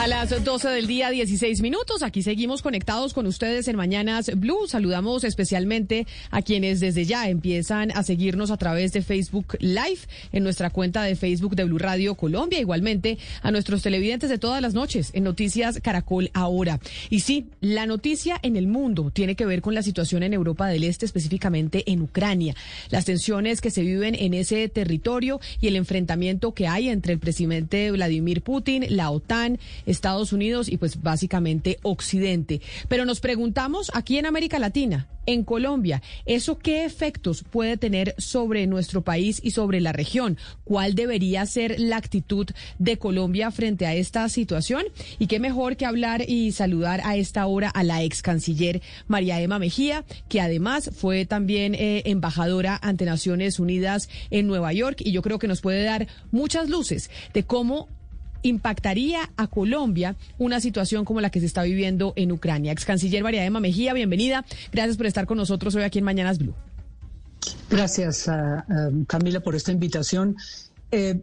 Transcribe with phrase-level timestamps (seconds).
[0.00, 2.02] A las 12 del día, 16 minutos.
[2.02, 4.66] Aquí seguimos conectados con ustedes en Mañanas Blue.
[4.66, 9.98] Saludamos especialmente a quienes desde ya empiezan a seguirnos a través de Facebook Live
[10.32, 12.58] en nuestra cuenta de Facebook de Blue Radio Colombia.
[12.58, 16.80] Igualmente a nuestros televidentes de todas las noches en Noticias Caracol Ahora.
[17.10, 20.66] Y sí, la noticia en el mundo tiene que ver con la situación en Europa
[20.66, 22.54] del Este, específicamente en Ucrania.
[22.88, 27.18] Las tensiones que se viven en ese territorio y el enfrentamiento que hay entre el
[27.18, 29.58] presidente Vladimir Putin, la OTAN,
[29.90, 32.60] Estados Unidos y pues básicamente Occidente.
[32.88, 38.66] Pero nos preguntamos aquí en América Latina, en Colombia, ¿eso qué efectos puede tener sobre
[38.66, 40.38] nuestro país y sobre la región?
[40.64, 42.46] ¿Cuál debería ser la actitud
[42.78, 44.84] de Colombia frente a esta situación?
[45.18, 49.40] Y qué mejor que hablar y saludar a esta hora a la ex canciller María
[49.40, 55.12] Emma Mejía, que además fue también eh, embajadora ante Naciones Unidas en Nueva York y
[55.12, 57.88] yo creo que nos puede dar muchas luces de cómo
[58.42, 62.72] impactaría a Colombia una situación como la que se está viviendo en Ucrania.
[62.72, 64.44] Ex canciller María Emma Mejía, bienvenida.
[64.72, 66.54] Gracias por estar con nosotros hoy aquí en Mañanas Blue.
[67.70, 68.28] Gracias,
[69.06, 70.36] Camila, por esta invitación.
[70.90, 71.20] Eh,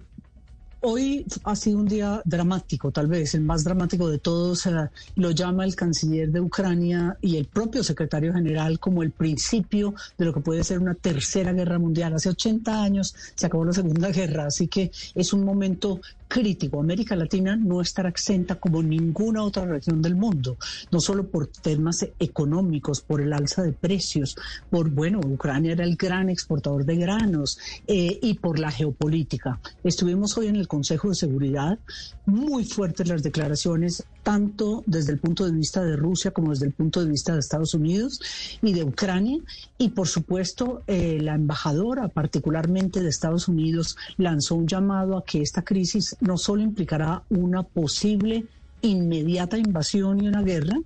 [0.82, 4.70] Hoy ha sido un día dramático, tal vez el más dramático de todos.
[5.16, 10.26] lo llama el canciller de Ucrania y el propio secretario general como el principio de
[10.26, 12.14] lo que puede ser una tercera guerra mundial.
[12.14, 16.80] Hace 80 años se acabó la Segunda Guerra, así que es un momento crítico.
[16.80, 20.58] América Latina no estará exenta como ninguna otra región del mundo,
[20.92, 24.36] no solo por temas económicos, por el alza de precios,
[24.70, 29.60] por, bueno, Ucrania era el gran exportador de granos eh, y por la geopolítica.
[29.84, 31.80] Estuvimos hoy en el Consejo de Seguridad,
[32.26, 36.74] muy fuertes las declaraciones, tanto desde el punto de vista de Rusia como desde el
[36.74, 38.20] punto de vista de Estados Unidos
[38.62, 39.40] y de Ucrania.
[39.78, 45.42] Y por supuesto, eh, la embajadora, particularmente de Estados Unidos, lanzó un llamado a que
[45.42, 48.44] esta crisis no solo implicará una posible
[48.82, 50.80] inmediata invasión y una guerra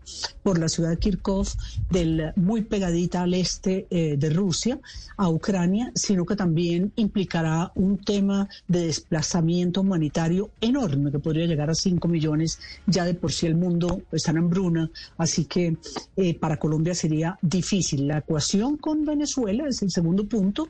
[0.43, 1.47] por la ciudad de Kirkov,
[1.89, 4.79] del, muy pegadita al este eh, de Rusia,
[5.17, 11.69] a Ucrania, sino que también implicará un tema de desplazamiento humanitario enorme, que podría llegar
[11.69, 12.59] a 5 millones.
[12.87, 15.77] Ya de por sí el mundo está en hambruna, así que
[16.15, 18.07] eh, para Colombia sería difícil.
[18.07, 20.67] La ecuación con Venezuela, es el segundo punto,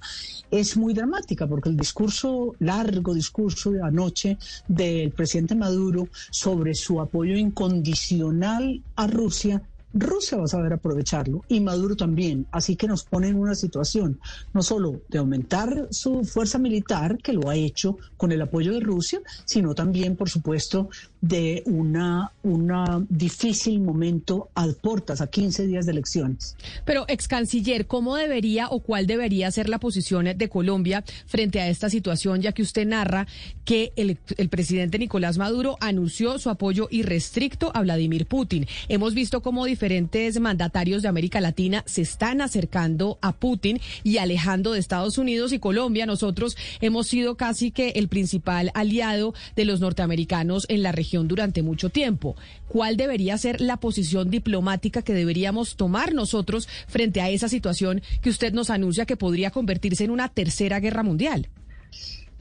[0.50, 7.00] es muy dramática, porque el discurso, largo discurso de anoche del presidente Maduro sobre su
[7.12, 9.62] apoyo incondicional a Rusia
[9.94, 12.48] Rusia va a saber aprovecharlo y Maduro también.
[12.52, 14.20] Así que nos pone en una situación
[14.54, 18.80] no solo de aumentar su fuerza militar, que lo ha hecho con el apoyo de
[18.80, 20.90] Rusia, sino también, por supuesto,
[21.22, 26.56] de una, una difícil momento a puertas, a 15 días de elecciones.
[26.84, 31.68] Pero, ex canciller, ¿cómo debería o cuál debería ser la posición de Colombia frente a
[31.68, 33.28] esta situación, ya que usted narra
[33.66, 38.66] que el, el presidente Nicolás Maduro anunció su apoyo irrestricto a Vladimir Putin?
[38.90, 44.74] Hemos visto cómo diferentes mandatarios de América Latina se están acercando a Putin y alejando
[44.74, 46.08] de Estados Unidos y Colombia.
[46.08, 51.62] Nosotros hemos sido casi que el principal aliado de los norteamericanos en la región durante
[51.62, 52.36] mucho tiempo.
[52.68, 58.30] ¿Cuál debería ser la posición diplomática que deberíamos tomar nosotros frente a esa situación que
[58.30, 61.50] usted nos anuncia que podría convertirse en una tercera guerra mundial?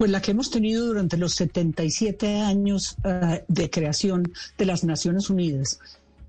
[0.01, 5.29] pues la que hemos tenido durante los 77 años uh, de creación de las Naciones
[5.29, 5.79] Unidas.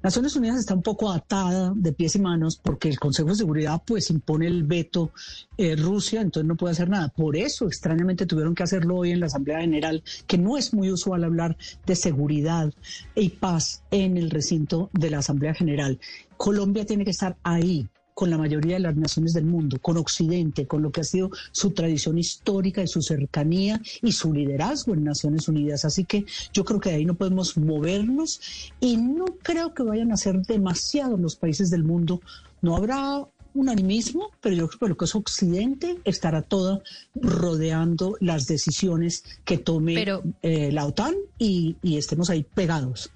[0.03, 3.83] Naciones Unidas está un poco atada de pies y manos porque el Consejo de Seguridad
[3.85, 5.11] pues impone el veto
[5.57, 7.09] eh, Rusia, entonces no puede hacer nada.
[7.09, 10.91] Por eso extrañamente tuvieron que hacerlo hoy en la Asamblea General, que no es muy
[10.91, 12.73] usual hablar de seguridad
[13.13, 15.99] y paz en el recinto de la Asamblea General.
[16.35, 20.67] Colombia tiene que estar ahí con la mayoría de las naciones del mundo, con Occidente,
[20.67, 25.03] con lo que ha sido su tradición histórica y su cercanía y su liderazgo en
[25.03, 25.85] Naciones Unidas.
[25.85, 28.41] Así que yo creo que de ahí no podemos movernos
[28.79, 32.21] y no creo que vayan a ser demasiados los países del mundo.
[32.61, 36.83] No habrá un animismo, pero yo creo que lo que es Occidente estará todo
[37.15, 40.05] rodeando las decisiones que tome
[40.41, 43.11] eh, la OTAN y, y estemos ahí pegados.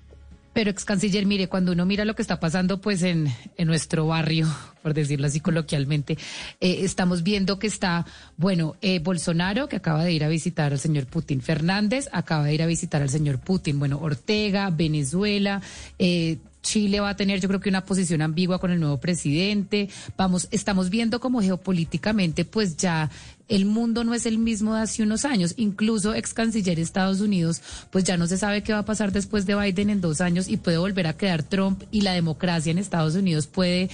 [0.55, 4.07] Pero ex canciller, mire, cuando uno mira lo que está pasando pues en, en nuestro
[4.07, 4.47] barrio,
[4.81, 6.17] por decirlo así coloquialmente.
[6.61, 8.05] Eh, estamos viendo que está,
[8.37, 12.53] bueno, eh, Bolsonaro, que acaba de ir a visitar al señor Putin, Fernández acaba de
[12.53, 15.61] ir a visitar al señor Putin, bueno, Ortega, Venezuela,
[15.99, 19.89] eh, Chile va a tener, yo creo que una posición ambigua con el nuevo presidente.
[20.17, 23.11] Vamos, estamos viendo como geopolíticamente, pues ya
[23.47, 25.53] el mundo no es el mismo de hace unos años.
[25.57, 27.61] Incluso ex canciller de Estados Unidos,
[27.91, 30.47] pues ya no se sabe qué va a pasar después de Biden en dos años
[30.47, 33.89] y puede volver a quedar Trump y la democracia en Estados Unidos puede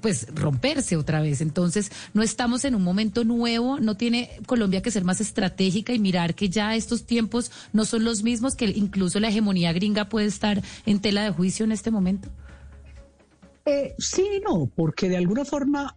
[0.00, 1.40] pues romperse otra vez.
[1.40, 5.98] Entonces, no estamos en un momento nuevo, no tiene Colombia que ser más estratégica y
[5.98, 10.26] mirar que ya estos tiempos no son los mismos, que incluso la hegemonía gringa puede
[10.26, 12.28] estar en tela de juicio en este momento?
[13.66, 15.96] Eh, sí no, porque de alguna forma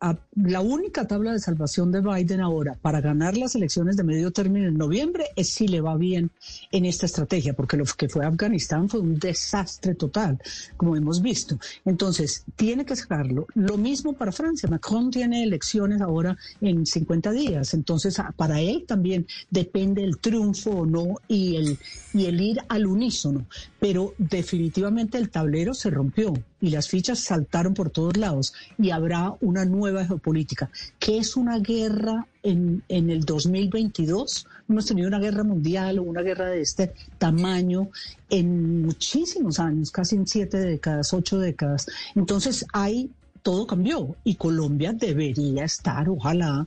[0.00, 4.30] ah, la única tabla de salvación de Biden ahora para ganar las elecciones de medio
[4.30, 6.30] término en noviembre es si le va bien
[6.70, 10.40] en esta estrategia, porque lo que fue Afganistán fue un desastre total,
[10.76, 11.58] como hemos visto.
[11.84, 13.46] Entonces, tiene que sacarlo.
[13.54, 14.68] Lo mismo para Francia.
[14.68, 17.74] Macron tiene elecciones ahora en 50 días.
[17.74, 21.78] Entonces, para él también depende el triunfo o no y el,
[22.14, 23.46] y el ir al unísono.
[23.78, 29.34] Pero definitivamente el tablero se rompió y las fichas saltaron por todos lados y habrá
[29.40, 30.70] una nueva geopolítica.
[30.98, 34.46] ¿Qué es una guerra en, en el 2022?
[34.68, 37.88] hemos tenido una guerra mundial o una guerra de este tamaño
[38.28, 41.86] en muchísimos años, casi en siete décadas, ocho décadas.
[42.14, 43.10] Entonces, hay,
[43.42, 46.66] todo cambió y Colombia debería estar, ojalá,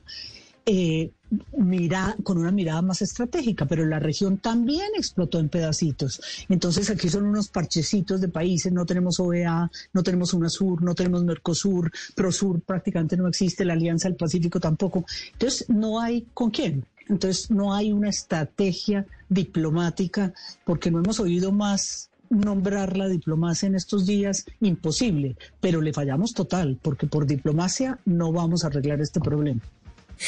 [0.66, 1.10] eh,
[1.56, 6.20] mira, con una mirada más estratégica, pero la región también explotó en pedacitos.
[6.48, 11.24] Entonces aquí son unos parchecitos de países, no tenemos OEA, no tenemos UNASUR, no tenemos
[11.24, 15.04] Mercosur, ProSur prácticamente no existe, la Alianza del Pacífico tampoco.
[15.32, 16.84] Entonces no hay con quién.
[17.08, 20.32] Entonces no hay una estrategia diplomática
[20.64, 26.32] porque no hemos oído más nombrar la diplomacia en estos días imposible, pero le fallamos
[26.32, 29.60] total porque por diplomacia no vamos a arreglar este problema.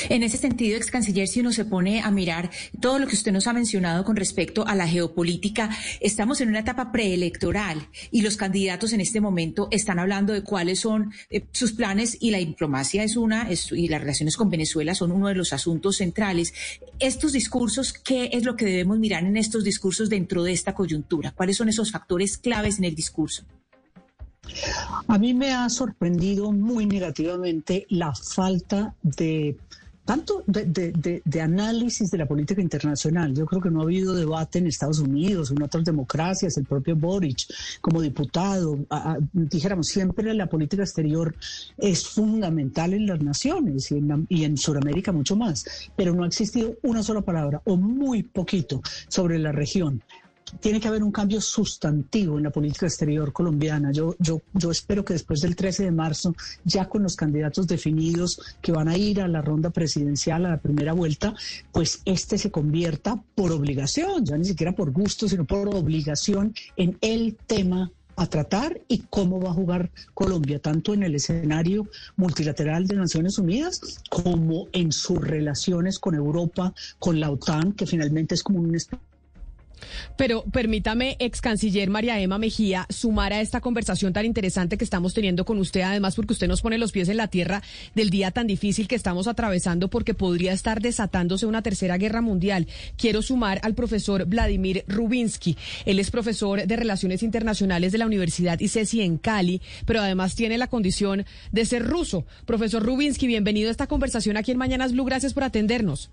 [0.08, 2.50] En ese sentido, ex canciller, si uno se pone a mirar
[2.80, 6.60] todo lo que usted nos ha mencionado con respecto a la geopolítica, estamos en una
[6.60, 11.72] etapa preelectoral y los candidatos en este momento están hablando de cuáles son eh, sus
[11.72, 15.52] planes y la diplomacia es una y las relaciones con Venezuela son uno de los
[15.52, 16.54] asuntos centrales.
[16.98, 21.32] Estos discursos, ¿qué es lo que debemos mirar en estos discursos dentro de esta coyuntura?
[21.32, 23.44] ¿Cuáles son esos factores claves en el discurso?
[25.06, 29.56] A mí me ha sorprendido muy negativamente la falta de
[30.04, 33.34] tanto de, análisis de la política internacional.
[33.34, 36.96] Yo creo que no ha habido debate en Estados Unidos, en otras democracias, el propio
[36.96, 37.46] Boric
[37.80, 38.78] como diputado.
[39.32, 41.34] dijéramos, siempre la política exterior
[41.78, 45.64] es fundamental en las naciones y en, y en Sudamérica mucho más,
[45.96, 50.02] pero no ha existido una sola palabra o muy poquito sobre la región
[50.60, 53.92] tiene que haber un cambio sustantivo en la política exterior colombiana.
[53.92, 56.34] Yo, yo, yo espero que después del 13 de marzo,
[56.64, 60.60] ya con los candidatos definidos que van a ir a la ronda presidencial, a la
[60.60, 61.34] primera vuelta,
[61.72, 66.96] pues este se convierta por obligación, ya ni siquiera por gusto, sino por obligación en
[67.00, 72.86] el tema a tratar y cómo va a jugar Colombia, tanto en el escenario multilateral
[72.86, 78.42] de Naciones Unidas como en sus relaciones con Europa, con la OTAN, que finalmente es
[78.42, 78.70] como un
[80.16, 85.14] pero permítame, ex canciller María Emma Mejía, sumar a esta conversación tan interesante que estamos
[85.14, 87.62] teniendo con usted, además porque usted nos pone los pies en la tierra
[87.94, 92.66] del día tan difícil que estamos atravesando porque podría estar desatándose una tercera guerra mundial.
[92.96, 95.56] Quiero sumar al profesor Vladimir Rubinsky.
[95.84, 100.58] Él es profesor de Relaciones Internacionales de la Universidad ICESI en Cali, pero además tiene
[100.58, 102.26] la condición de ser ruso.
[102.46, 105.04] Profesor Rubinsky, bienvenido a esta conversación aquí en Mañanas Blue.
[105.04, 106.10] Gracias por atendernos.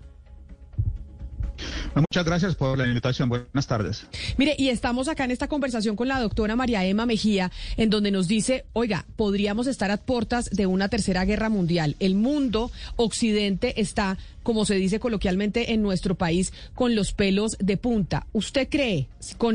[1.94, 3.28] Muchas gracias por la invitación.
[3.28, 4.06] Buenas tardes.
[4.36, 8.10] Mire, y estamos acá en esta conversación con la doctora María Emma Mejía, en donde
[8.10, 11.96] nos dice, oiga, podríamos estar a puertas de una tercera guerra mundial.
[12.00, 17.76] El mundo occidente está, como se dice coloquialmente en nuestro país, con los pelos de
[17.76, 18.26] punta.
[18.32, 19.08] ¿Usted cree,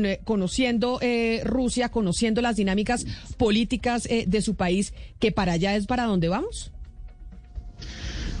[0.04, 5.74] eh, conociendo eh, Rusia, conociendo las dinámicas políticas eh, de su país, que para allá
[5.76, 6.70] es para donde vamos?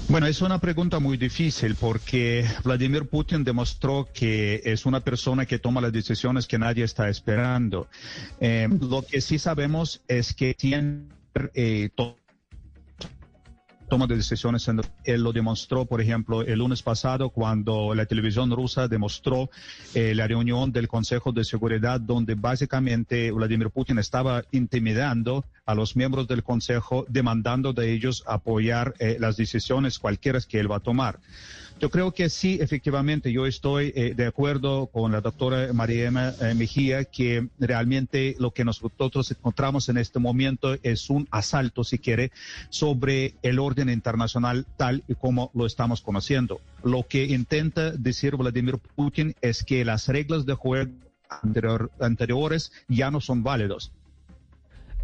[0.08, 5.58] Bueno, es una pregunta muy difícil porque Vladimir Putin demostró que es una persona que
[5.58, 7.88] toma las decisiones que nadie está esperando.
[8.40, 11.08] Eh, lo que sí sabemos es que tiene
[11.54, 11.90] eh,
[13.88, 14.68] toma de decisiones.
[15.04, 19.50] Él lo demostró, por ejemplo, el lunes pasado cuando la televisión rusa demostró
[19.94, 25.96] eh, la reunión del Consejo de Seguridad donde básicamente Vladimir Putin estaba intimidando a los
[25.96, 30.80] miembros del Consejo, demandando de ellos apoyar eh, las decisiones cualquiera que él va a
[30.80, 31.18] tomar.
[31.78, 36.54] Yo creo que sí, efectivamente, yo estoy eh, de acuerdo con la doctora María eh,
[36.54, 42.32] Mejía que realmente lo que nosotros encontramos en este momento es un asalto, si quiere,
[42.70, 46.62] sobre el orden internacional tal y como lo estamos conociendo.
[46.82, 50.90] Lo que intenta decir Vladimir Putin es que las reglas de juego
[52.00, 53.92] anteriores ya no son válidos.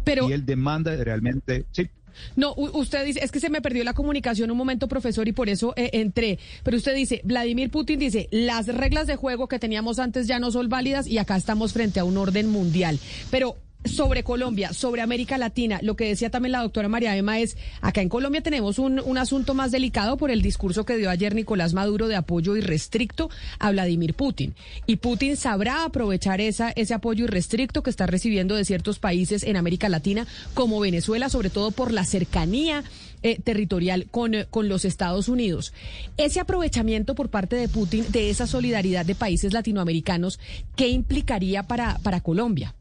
[0.03, 1.87] Pero, y él demanda realmente, sí.
[2.35, 5.49] No, usted dice, es que se me perdió la comunicación un momento, profesor, y por
[5.49, 6.39] eso eh, entré.
[6.63, 10.51] Pero usted dice, Vladimir Putin dice, las reglas de juego que teníamos antes ya no
[10.51, 12.99] son válidas y acá estamos frente a un orden mundial.
[13.31, 17.57] Pero sobre Colombia, sobre América Latina, lo que decía también la doctora María Emma es,
[17.81, 21.35] acá en Colombia tenemos un, un, asunto más delicado por el discurso que dio ayer
[21.35, 24.53] Nicolás Maduro de apoyo irrestricto a Vladimir Putin.
[24.85, 29.57] Y Putin sabrá aprovechar esa, ese apoyo irrestricto que está recibiendo de ciertos países en
[29.57, 32.83] América Latina, como Venezuela, sobre todo por la cercanía
[33.21, 35.73] eh, territorial con, eh, con los Estados Unidos.
[36.17, 40.39] Ese aprovechamiento por parte de Putin de esa solidaridad de países latinoamericanos,
[40.75, 42.75] ¿qué implicaría para, para Colombia?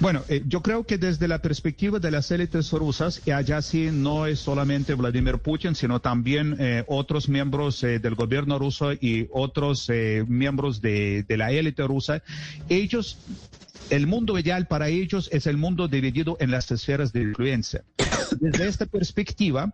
[0.00, 3.90] Bueno, eh, yo creo que desde la perspectiva de las élites rusas, y allá sí
[3.92, 9.28] no es solamente Vladimir Putin, sino también eh, otros miembros eh, del gobierno ruso y
[9.32, 9.90] otros
[10.26, 12.22] miembros de, de la élite rusa,
[12.68, 13.18] ellos
[13.90, 17.84] el mundo ideal para ellos es el mundo dividido en las esferas de influencia.
[18.40, 19.72] Desde esta perspectiva,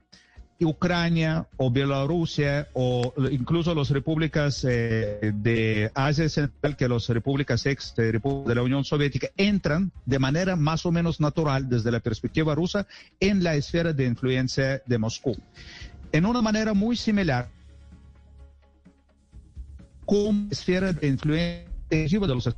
[0.64, 7.94] Ucrania o Bielorrusia o incluso las repúblicas eh, de Asia Central, que las repúblicas ex
[7.94, 12.54] de, de, la Unión Soviética, entran de manera más o menos natural desde la perspectiva
[12.54, 12.86] rusa
[13.20, 15.36] en la esfera de influencia de Moscú.
[16.12, 17.48] En una manera muy similar,
[20.04, 22.54] como esfera de influencia de los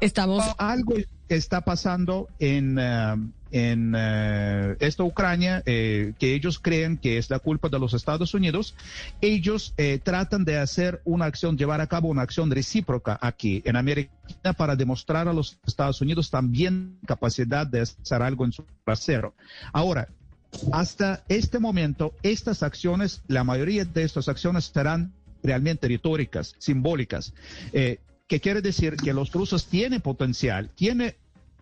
[0.00, 0.44] Estamos...
[0.58, 0.94] Algo
[1.28, 2.78] está pasando en...
[2.78, 3.16] Eh,
[3.52, 8.34] en eh, esta Ucrania, eh, que ellos creen que es la culpa de los Estados
[8.34, 8.74] Unidos,
[9.20, 14.10] ellos tratan de hacer una acción, llevar a cabo una acción recíproca aquí en América
[14.58, 19.32] para demostrar a los Estados Unidos también capacidad de hacer algo en su trasero.
[19.72, 20.08] Ahora,
[20.72, 27.32] hasta este momento, estas acciones, la mayoría de estas acciones serán realmente retóricas, simbólicas.
[28.26, 31.14] Que quiere decir que los rusos tienen potencial, tienen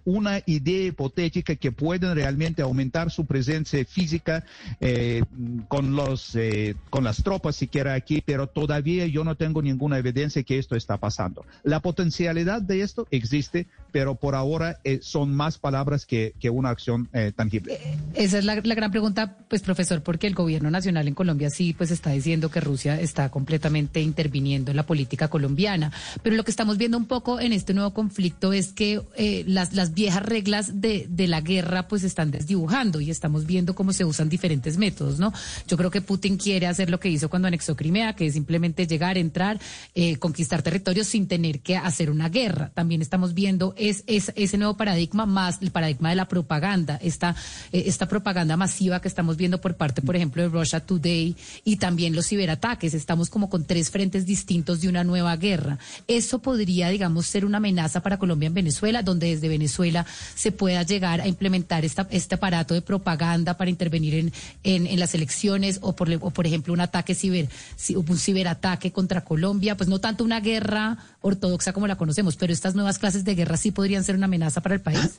[0.04, 4.44] una idea hipotética que pueden realmente aumentar su presencia física
[4.80, 5.22] eh,
[5.68, 10.42] con, los, eh, con las tropas siquiera aquí, pero todavía yo no tengo ninguna evidencia
[10.42, 11.46] que esto está pasando.
[11.62, 17.08] La potencialidad de esto existe, pero por ahora eh, son más palabras que, una acción
[17.36, 17.78] tangible.
[18.14, 21.92] Esa es la, gran pregunta, pues profesor, porque el gobierno nacional en Colombia sí pues
[21.92, 26.76] está diciendo que Rusia está completamente interviniendo en la política colombiana, pero lo que estamos
[26.76, 29.00] viendo un poco en este nuevo conflicto es que
[29.46, 33.92] las, las viejas reglas de, de la guerra pues están desdibujando y estamos viendo cómo
[33.92, 35.32] se usan diferentes métodos, ¿no?
[35.68, 38.86] Yo creo que Putin quiere hacer lo que hizo cuando anexó Crimea, que es simplemente
[38.86, 39.60] llegar, entrar,
[39.94, 42.70] eh, conquistar territorios sin tener que hacer una guerra.
[42.74, 47.34] También estamos viendo es, es, ese nuevo paradigma más el paradigma de la propaganda, esta,
[47.72, 51.76] eh, esta propaganda masiva que estamos viendo por parte, por ejemplo, de Russia Today y
[51.76, 52.94] también los ciberataques.
[52.94, 55.78] Estamos como con tres frentes distintos de una nueva guerra.
[56.08, 60.82] Eso podría, digamos, ser una amenaza para Colombia en Venezuela, donde desde Venezuela se pueda
[60.82, 65.94] llegar a implementar esta, este aparato de propaganda para intervenir en, en, las elecciones o
[65.94, 67.48] por, por ejemplo un ataque ciber,
[67.94, 72.74] un ciberataque contra Colombia, pues no tanto una guerra ortodoxa como la conocemos, pero estas
[72.74, 75.18] nuevas clases de guerra sí podrían ser una amenaza para el país.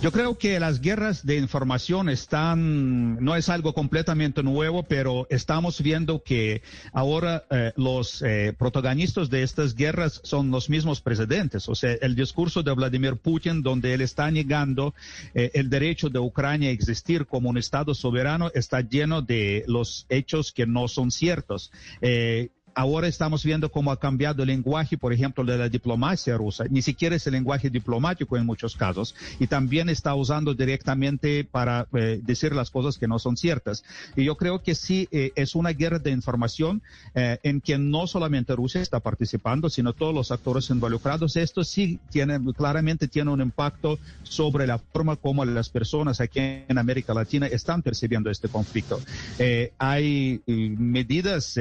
[0.00, 5.80] Yo creo que las guerras de información están, no es algo completamente nuevo, pero estamos
[5.80, 6.62] viendo que
[6.92, 11.68] ahora eh, los eh, protagonistas de estas guerras son los mismos presidentes.
[11.68, 14.94] O sea, el discurso de Vladimir Putin, donde él está negando
[15.34, 20.06] eh, el derecho de Ucrania a existir como un Estado soberano, está lleno de los
[20.08, 21.70] hechos que no son ciertos.
[22.74, 26.64] Ahora estamos viendo cómo ha cambiado el lenguaje, por ejemplo, de la diplomacia rusa.
[26.70, 29.14] Ni siquiera es el lenguaje diplomático en muchos casos.
[29.38, 33.84] Y también está usando directamente para eh, decir las cosas que no son ciertas.
[34.16, 36.82] Y yo creo que sí eh, es una guerra de información
[37.14, 41.36] eh, en que no solamente Rusia está participando, sino todos los actores involucrados.
[41.36, 46.78] Esto sí tiene, claramente tiene un impacto sobre la forma como las personas aquí en
[46.78, 49.00] América Latina están percibiendo este conflicto.
[49.78, 51.58] hay medidas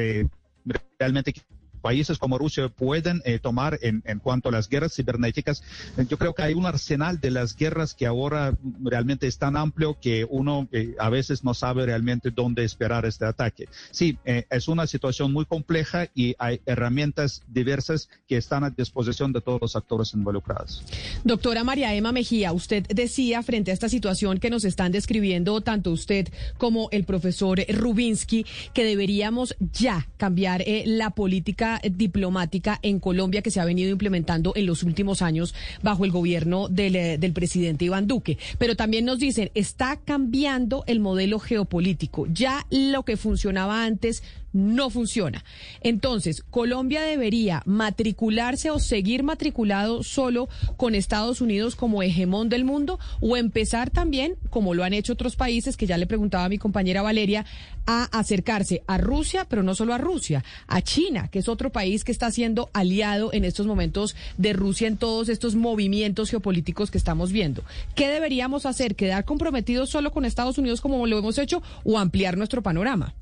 [1.00, 1.34] realmente
[1.82, 5.64] países como Rusia pueden eh, tomar en, en, cuanto a las guerras cibernéticas.
[6.10, 9.98] Yo creo que hay un arsenal de las guerras que ahora realmente es tan amplio
[10.00, 10.68] que uno
[11.00, 13.68] a veces no sabe realmente dónde esperar este ataque.
[13.92, 19.42] Sí, es una situación muy compleja y hay herramientas diversas que están a disposición de
[19.42, 20.84] todos los actores involucrados.
[21.24, 25.92] Doctora María Emma Mejía, usted decía frente a esta situación que nos están describiendo tanto
[25.92, 33.42] usted como el profesor Rubinsky que deberíamos ya cambiar eh, la política diplomática en Colombia
[33.42, 37.34] que se ha venido implementando en los últimos años bajo el gobierno del, eh, del
[37.34, 38.38] presidente Iván Duque.
[38.58, 42.28] Pero también nos dicen, está cambiando el modelo geopolítico.
[42.28, 44.24] Ya lo que funcionaba antes
[44.54, 45.44] no funciona.
[45.82, 53.00] Entonces, Colombia debería matricularse o seguir matriculado solo con Estados Unidos como hegemón del mundo
[53.20, 56.58] o empezar también, como lo han hecho otros países, que ya le preguntaba a mi
[56.58, 57.46] compañera Valeria,
[57.86, 62.04] a acercarse a Rusia, pero no solo a Rusia, a China, que es otro país
[62.04, 66.98] que está siendo aliado en estos momentos de Rusia en todos estos movimientos geopolíticos que
[66.98, 67.64] estamos viendo.
[67.96, 68.96] ¿Qué deberíamos hacer?
[68.96, 73.14] ¿Quedar comprometidos solo con Estados Unidos como lo hemos hecho o ampliar nuestro panorama?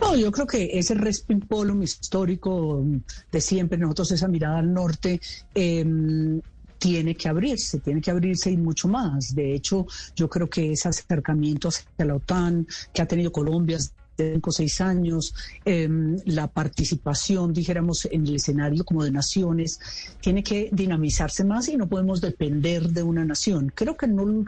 [0.00, 2.84] No, yo creo que ese respingpolum histórico
[3.32, 5.20] de siempre, nosotros esa mirada al norte,
[5.54, 6.40] em,
[6.78, 9.34] tiene que abrirse, tiene que abrirse y mucho más.
[9.34, 13.78] De hecho, yo creo que ese acercamiento hacia la OTAN que ha tenido Colombia
[14.16, 19.80] de cinco o seis años, em, la participación, dijéramos, en el escenario como de naciones,
[20.20, 23.72] tiene que dinamizarse más y no podemos depender de una nación.
[23.74, 24.44] Creo que no...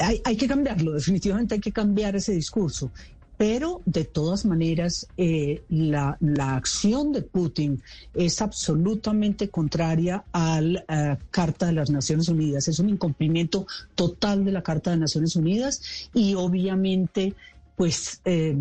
[0.00, 2.92] Hay, hay, que cambiarlo, definitivamente hay que cambiar ese discurso
[3.36, 6.16] pero de todas maneras eh, la,
[6.54, 7.82] acción de Putin
[8.14, 12.68] es absolutamente contraria a la eh, Carta de las Naciones Unidas.
[12.68, 17.34] Es un incumplimiento total de la Carta de Naciones Unidas y obviamente
[17.76, 18.56] pues eh,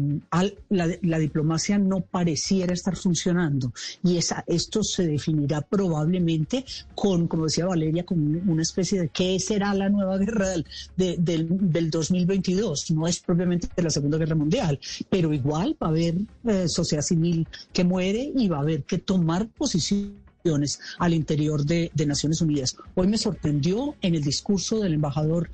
[0.69, 3.71] la, diplomacia no pareciera estar funcionando.
[4.03, 6.65] Y esa, esto se definirá probablemente
[6.95, 10.65] con, como decía Valeria, con una especie de qué será la nueva guerra del,
[10.95, 12.91] del, 2022.
[12.91, 14.79] No es propiamente la Segunda Guerra Mundial,
[15.09, 16.15] pero igual va a haber
[16.47, 21.91] eh, sociedad civil que muere y va a haber que tomar posiciones al interior de,
[22.05, 22.75] Naciones Unidas.
[22.95, 25.49] Hoy me sorprendió en el discurso del embajador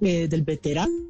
[0.00, 1.09] eh, del veterano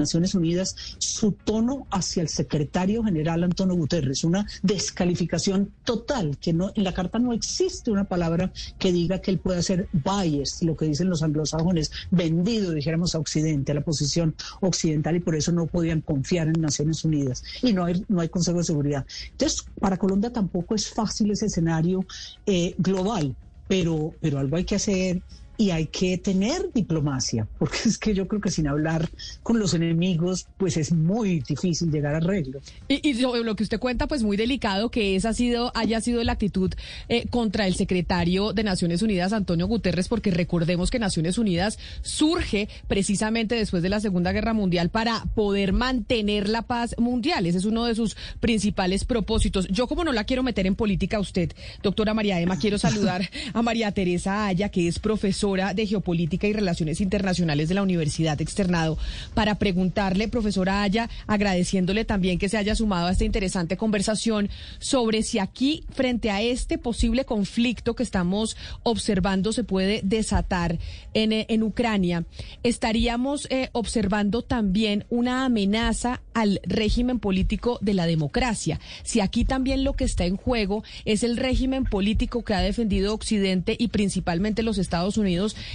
[0.00, 6.72] Naciones Unidas su tono hacia el secretario general Antonio Guterres, una descalificación total, que no,
[6.74, 10.76] en la carta no existe una palabra que diga que él pueda ser biased, lo
[10.76, 15.52] que dicen los anglosajones, vendido, dijéramos, a Occidente, a la posición occidental, y por eso
[15.52, 17.42] no podían confiar en Naciones Unidas.
[17.62, 19.06] Y no hay, no hay Consejo de Seguridad.
[19.32, 22.04] Entonces, para Colombia tampoco es fácil ese escenario
[22.46, 23.36] eh, global,
[23.68, 25.22] pero, pero algo hay que hacer
[25.60, 29.10] y hay que tener diplomacia, porque es que yo creo que sin hablar
[29.42, 32.60] con los enemigos, pues es muy difícil llegar a arreglo.
[32.88, 36.24] Y, y lo que usted cuenta, pues muy delicado que esa ha sido, haya sido
[36.24, 36.72] la actitud
[37.10, 42.70] eh, contra el secretario de Naciones Unidas, Antonio Guterres, porque recordemos que Naciones Unidas surge
[42.88, 47.44] precisamente después de la Segunda Guerra Mundial para poder mantener la paz mundial.
[47.44, 49.68] Ese es uno de sus principales propósitos.
[49.68, 53.28] Yo como no la quiero meter en política a usted, doctora María Emma, quiero saludar
[53.52, 58.40] a María Teresa Aya, que es profesora de Geopolítica y Relaciones Internacionales de la Universidad
[58.40, 58.98] Externado,
[59.34, 65.24] para preguntarle, profesora Aya, agradeciéndole también que se haya sumado a esta interesante conversación sobre
[65.24, 70.78] si aquí, frente a este posible conflicto que estamos observando, se puede desatar
[71.14, 72.24] en, en Ucrania,
[72.62, 78.78] estaríamos eh, observando también una amenaza al régimen político de la democracia.
[79.02, 83.14] Si aquí también lo que está en juego es el régimen político que ha defendido
[83.14, 85.29] Occidente y principalmente los Estados Unidos,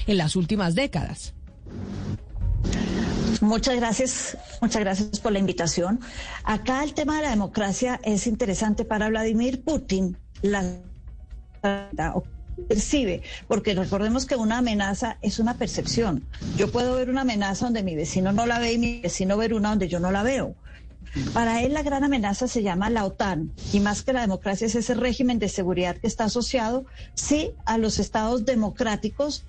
[0.07, 1.33] en las últimas décadas.
[3.41, 5.99] Muchas gracias, muchas gracias por la invitación.
[6.43, 10.17] Acá el tema de la democracia es interesante para Vladimir Putin.
[10.41, 10.63] La
[12.67, 16.23] percibe, porque recordemos que una amenaza es una percepción.
[16.57, 19.53] Yo puedo ver una amenaza donde mi vecino no la ve y mi vecino ver
[19.53, 20.55] una donde yo no la veo.
[21.33, 24.75] Para él la gran amenaza se llama la OTAN y más que la democracia es
[24.75, 29.45] ese régimen de seguridad que está asociado, sí, a los estados democráticos,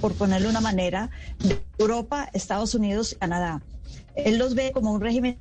[0.00, 3.62] por ponerle una manera, de Europa, Estados Unidos y Canadá.
[4.14, 5.38] Él los ve como un régimen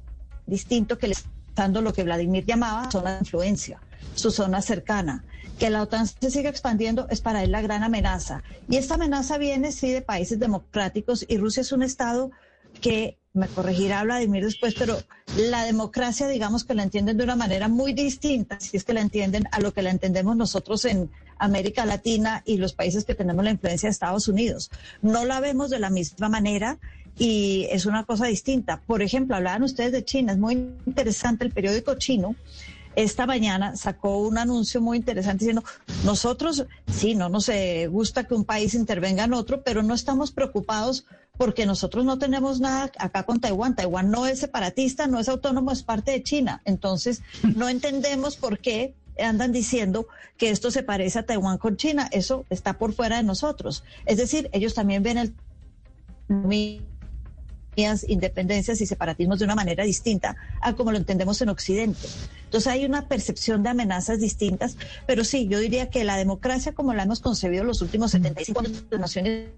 [0.48, 3.80] distinto que le está dando lo que Vladimir llamaba zona de influencia,
[4.16, 5.24] su zona cercana.
[5.60, 8.44] Que la OTAN se siga expandiendo es para él la gran amenaza.
[8.70, 12.32] Y esta amenaza viene, sí, de países democráticos y Rusia es un estado
[12.82, 14.98] que me corregirá Vladimir después, pero
[15.38, 19.02] la democracia, digamos que la entienden de una manera muy distinta, si es que la
[19.02, 23.44] entienden a lo que la entendemos nosotros en América Latina y los países que tenemos
[23.44, 24.72] la influencia de Estados Unidos.
[25.02, 26.80] No la vemos de la misma manera
[27.18, 28.82] y es una cosa distinta.
[28.82, 30.54] Por ejemplo, hablaban ustedes de China, es muy
[30.86, 32.36] interesante el periódico chino
[33.04, 35.64] esta mañana sacó un anuncio muy interesante diciendo,
[36.04, 40.32] nosotros sí, no nos eh, gusta que un país intervenga en otro, pero no estamos
[40.32, 41.06] preocupados
[41.38, 43.74] porque nosotros no tenemos nada acá con Taiwán.
[43.74, 46.62] Taiwán no es separatista, no es autónomo, es parte de China.
[46.66, 47.22] Entonces,
[47.56, 52.10] no entendemos por qué andan diciendo que esto se parece a Taiwán con China.
[52.12, 53.86] Eso está por fuera de nosotros.
[54.06, 55.34] Es decir, ellos también ven el
[58.08, 62.08] independencias y separatismos de una manera distinta a como lo entendemos en Occidente.
[62.46, 66.94] Entonces hay una percepción de amenazas distintas, pero sí, yo diría que la democracia como
[66.94, 69.50] la hemos concebido los últimos 75 años de Naciones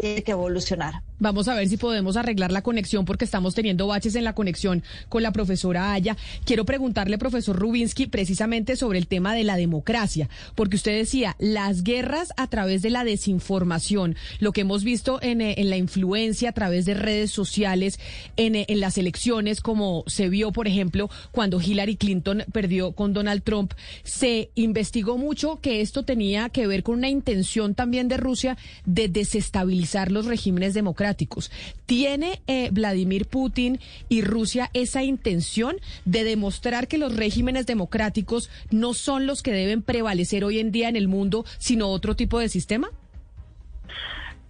[0.00, 1.02] tiene que evolucionar.
[1.20, 4.84] Vamos a ver si podemos arreglar la conexión porque estamos teniendo baches en la conexión
[5.08, 6.16] con la profesora Aya.
[6.44, 11.82] Quiero preguntarle, profesor Rubinsky, precisamente sobre el tema de la democracia, porque usted decía, las
[11.82, 16.52] guerras a través de la desinformación, lo que hemos visto en, eh, la influencia a
[16.52, 17.98] través de redes sociales,
[18.36, 23.12] en, eh, en las elecciones, como se vio, por ejemplo, cuando Hillary Clinton perdió con
[23.12, 23.72] Donald Trump,
[24.04, 29.08] se investigó mucho que esto tenía que ver con una intención también de Rusia de
[29.08, 31.50] desestabilizar los regímenes democráticos
[31.86, 38.94] ¿Tiene eh, Vladimir Putin y Rusia esa intención de demostrar que los regímenes democráticos no
[38.94, 42.48] son los que deben prevalecer hoy en día en el mundo, sino otro tipo de
[42.48, 42.90] sistema?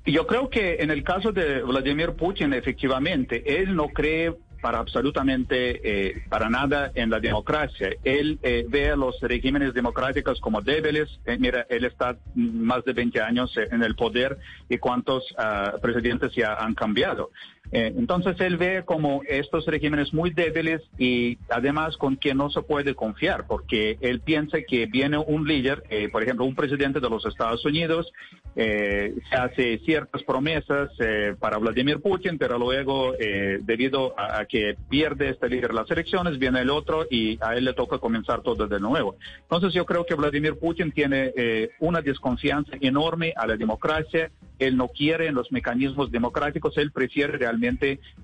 [0.05, 5.81] Yo creo que en el caso de Vladimir Putin, efectivamente, él no cree para absolutamente
[5.83, 7.91] eh, para nada en la democracia.
[8.05, 11.09] Él eh, ve a los regímenes democráticos como débiles.
[11.25, 16.35] Eh, mira, él está más de 20 años en el poder y cuántos ah, presidentes
[16.35, 17.31] ya han cambiado.
[17.71, 22.63] Eh, entonces él ve como estos regímenes muy débiles y además con quien no se
[22.63, 27.11] puede confiar, porque él piensa que viene un líder, eh, por ejemplo, un presidente de
[27.11, 28.11] los Estados Unidos,
[28.57, 30.91] eh, se hace ciertas promesas
[31.39, 33.13] para Vladimir Putin, pero luego,
[33.61, 37.75] debido a, que pierde este líder las elecciones, viene el otro y a él le
[37.75, 39.17] toca comenzar todo de nuevo.
[39.43, 41.33] Entonces yo creo que Vladimir Putin tiene
[41.79, 47.39] una desconfianza enorme a la democracia él no quiere en los mecanismos democráticos, él prefiere
[47.39, 47.58] realmente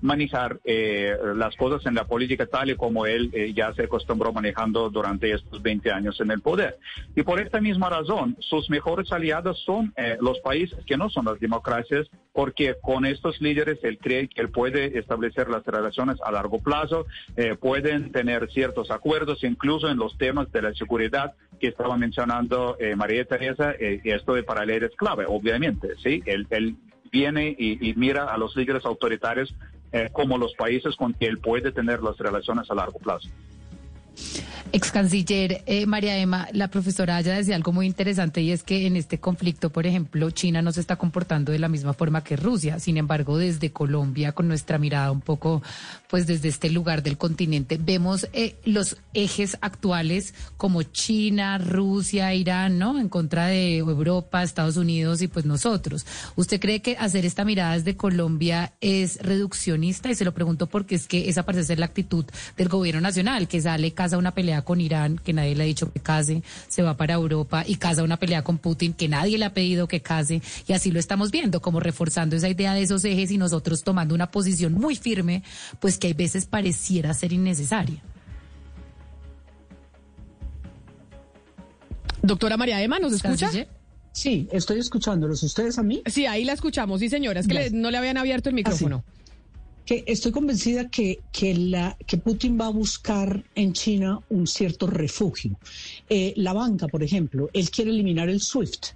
[0.01, 4.31] manejar eh, las cosas en la política tal y como él eh, ya se acostumbró
[4.33, 6.77] manejando durante estos 20 años en el poder.
[7.15, 11.25] Y por esta misma razón, sus mejores aliados son eh, los países que no son
[11.25, 16.31] las democracias, porque con estos líderes él cree que él puede establecer las relaciones a
[16.31, 17.05] largo plazo,
[17.61, 23.23] pueden tener ciertos acuerdos, incluso en los temas de la seguridad que estaba mencionando María
[23.23, 26.21] Teresa, y esto de para él es clave, obviamente, ¿sí?
[26.25, 26.75] Él,
[27.15, 29.55] viene y, mira a los líderes autoritarios
[29.93, 33.29] eh, como los países con que él puede tener las relaciones a largo plazo.
[34.71, 38.87] Ex canciller eh, María Emma, la profesora ya decía algo muy interesante y es que
[38.87, 42.35] en este conflicto, por ejemplo, China no se está comportando de la misma forma que
[42.35, 42.79] Rusia.
[42.79, 45.63] Sin embargo, desde Colombia, con nuestra mirada un poco,
[46.09, 52.77] pues desde este lugar del continente, vemos eh, los ejes actuales como China, Rusia, Irán,
[52.77, 52.99] ¿no?
[52.99, 56.05] En contra de Europa, Estados Unidos y pues nosotros.
[56.35, 60.09] ¿Usted cree que hacer esta mirada desde Colombia es reduccionista?
[60.09, 62.25] Y se lo pregunto porque es que esa parece ser la actitud
[62.57, 65.91] del gobierno nacional, que sale casa una pelea con Irán, que nadie le ha dicho
[65.91, 69.45] que case, se va para Europa y casa una pelea con Putin, que nadie le
[69.45, 73.03] ha pedido que case, y así lo estamos viendo, como reforzando esa idea de esos
[73.05, 75.43] ejes y nosotros tomando una posición muy firme,
[75.79, 78.01] pues que hay veces pareciera ser innecesaria.
[82.21, 83.51] Doctora María Emma, ¿nos escucha?
[84.11, 85.43] Sí, estoy escuchándolos.
[85.43, 86.01] ¿Ustedes a mí?
[86.05, 87.41] Sí, ahí la escuchamos, sí, señora.
[87.41, 89.03] Es que no le habían abierto el micrófono
[89.85, 95.59] que estoy convencida que, que, Putin va a buscar en China un cierto refugio.
[96.09, 98.87] Eh, la banca, por ejemplo, él quiere eliminar el SWIFT.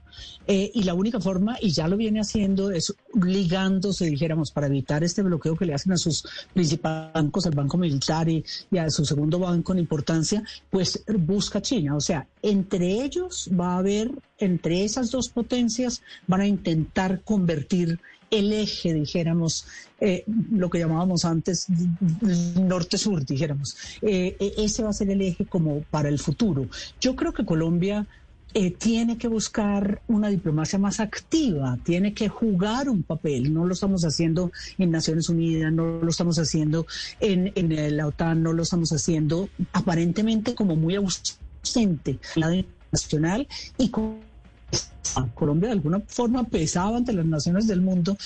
[0.48, 5.04] Eh, y la única forma, y ya lo viene haciendo, es ligándose, dijéramos, para evitar
[5.04, 6.24] este bloqueo que le hacen a sus
[6.54, 11.62] principales bancos, al Banco Militar y, y, a su segundo banco en importancia, pues busca
[11.62, 11.96] China.
[11.96, 18.00] O sea, entre ellos va a haber, entre esas dos potencias, van a intentar convertir
[18.32, 19.66] el eje, dijéramos,
[20.00, 21.68] eh, lo que llamábamos antes
[22.56, 23.76] norte-sur, dijéramos.
[24.02, 26.68] Eh, e, ese va a ser el eje como para el futuro.
[27.00, 28.08] Yo creo que Colombia
[28.54, 33.54] eh, tiene que buscar una diplomacia más activa, tiene que jugar un papel.
[33.54, 36.88] No lo estamos haciendo en Naciones Unidas, no lo estamos haciendo
[37.20, 43.90] en, en la OTAN, no lo estamos haciendo aparentemente como muy ausente la nacional y
[43.90, 44.29] con
[45.34, 48.18] Colombia de alguna forma pesaba ante las naciones del mundo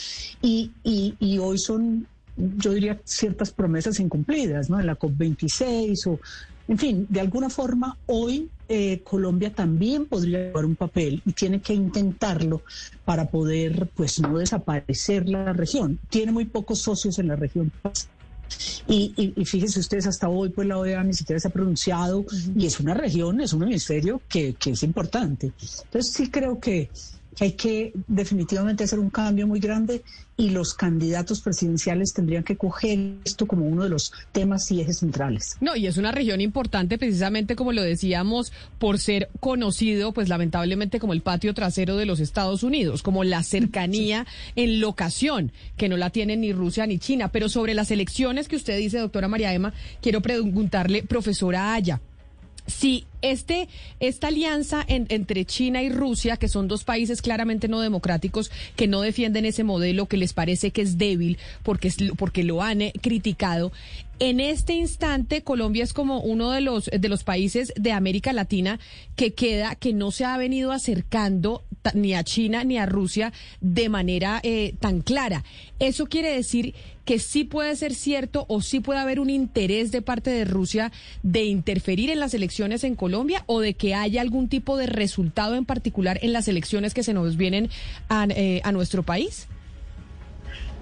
[0.41, 4.79] y, y, hoy son, yo diría, ciertas promesas incumplidas, ¿no?
[4.79, 6.19] En la COP26 o,
[6.67, 11.61] en fin, de alguna forma hoy eh, Colombia también podría jugar un papel y tiene
[11.61, 12.63] que intentarlo
[13.03, 15.99] para poder, pues, no desaparecer la región.
[16.09, 17.71] Tiene muy pocos socios en la región
[18.87, 22.79] Y, fíjense ustedes, hasta hoy pues la OEA ni siquiera se ha pronunciado y es
[22.79, 25.53] una región, es un hemisferio que, que es importante.
[25.85, 26.91] Entonces sí creo que
[27.35, 30.03] que hay que definitivamente hacer un cambio muy grande
[30.35, 34.99] y los candidatos presidenciales tendrían que coger esto como uno de los temas y ejes
[34.99, 35.57] centrales.
[35.61, 40.99] No, y es una región importante precisamente como lo decíamos por ser conocido pues lamentablemente
[40.99, 45.97] como el patio trasero de los Estados Unidos, como la cercanía en locación que no
[45.97, 49.53] la tienen ni Rusia ni China, pero sobre las elecciones que usted dice, doctora María
[49.53, 52.01] Emma, quiero preguntarle, profesora Aya,
[52.65, 53.67] si este,
[53.99, 59.01] esta alianza entre China y Rusia, que son dos países claramente no democráticos, que no
[59.01, 63.71] defienden ese modelo, que les parece que es débil porque, porque lo han eh, criticado,
[64.19, 68.79] en este instante Colombia es como uno de los, de los países de América Latina
[69.15, 73.89] que queda, que no se ha venido acercando ni a China ni a Rusia de
[73.89, 75.43] manera eh, tan clara.
[75.79, 80.01] Eso quiere decir que sí puede ser cierto o sí puede haber un interés de
[80.01, 83.12] parte de Rusia de interferir en las elecciones en Colombia
[83.45, 87.13] o de que haya algún tipo de resultado en particular en las elecciones que se
[87.13, 87.69] nos vienen
[88.09, 89.47] a, eh, a nuestro país?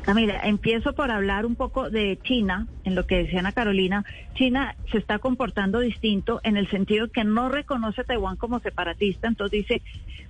[0.01, 4.03] Camila, empiezo por hablar un poco de China, en lo que decía Ana Carolina.
[4.33, 9.27] China se está comportando distinto en el sentido que no reconoce a Taiwán como separatista,
[9.27, 9.81] entonces dice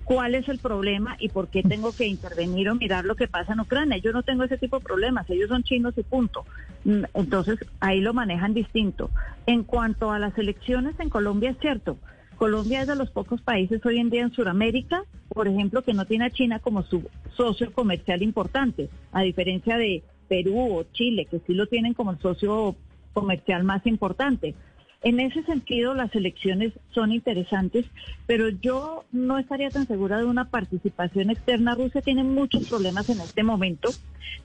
[0.04, 3.54] cuál es el problema y por qué tengo que intervenir o mirar lo que pasa
[3.54, 3.96] en Ucrania.
[3.96, 6.44] Yo no tengo ese tipo de problemas, ellos son chinos y punto.
[6.84, 9.10] Mm, entonces ahí lo manejan distinto.
[9.46, 11.98] En cuanto a las elecciones en Colombia, es cierto.
[12.42, 16.06] Colombia es de los pocos países hoy en día en Sudamérica, por ejemplo, que no
[16.06, 21.38] tiene a China como su socio comercial importante, a diferencia de Perú o Chile, que
[21.46, 22.74] sí lo tienen como el socio
[23.12, 24.56] comercial más importante.
[25.04, 27.86] En ese sentido, las elecciones son interesantes,
[28.26, 31.76] pero yo no estaría tan segura de una participación externa.
[31.76, 33.90] Rusia tiene muchos problemas en este momento,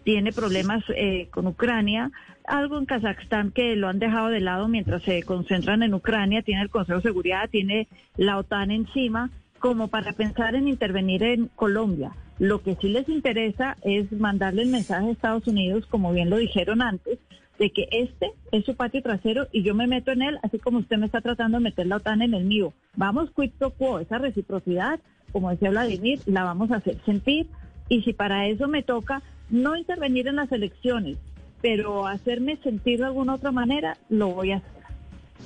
[0.03, 2.11] tiene problemas eh, con Ucrania,
[2.47, 6.61] algo en Kazajstán que lo han dejado de lado mientras se concentran en Ucrania, tiene
[6.61, 9.29] el Consejo de Seguridad, tiene la OTAN encima,
[9.59, 12.11] como para pensar en intervenir en Colombia.
[12.39, 16.37] Lo que sí les interesa es mandarle el mensaje a Estados Unidos, como bien lo
[16.37, 17.19] dijeron antes,
[17.59, 20.79] de que este es su patio trasero y yo me meto en él, así como
[20.79, 22.73] usted me está tratando de meter la OTAN en el mío.
[22.95, 24.99] Vamos quid pro quo, esa reciprocidad,
[25.31, 27.47] como decía Vladimir, la vamos a hacer sentir
[27.89, 31.17] y si para eso me toca no intervenir en las elecciones,
[31.61, 34.77] pero hacerme sentir de alguna otra manera, lo voy a hacer.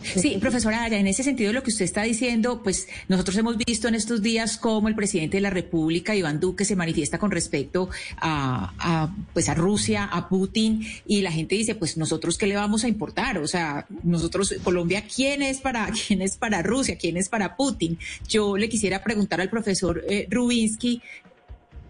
[0.04, 3.88] Sí, profesora Aya, en ese sentido lo que usted está diciendo, pues nosotros hemos visto
[3.88, 7.90] en estos días cómo el presidente de la República, Iván Duque, se manifiesta con respecto
[8.18, 12.84] a, pues a Rusia, a Putin, y la gente dice, pues nosotros qué le vamos
[12.84, 17.30] a importar, o sea, nosotros, Colombia, ¿quién es para, quién es para Rusia, quién es
[17.30, 18.00] para Putin?
[18.28, 21.02] Yo le quisiera preguntar al profesor eh, Rubinsky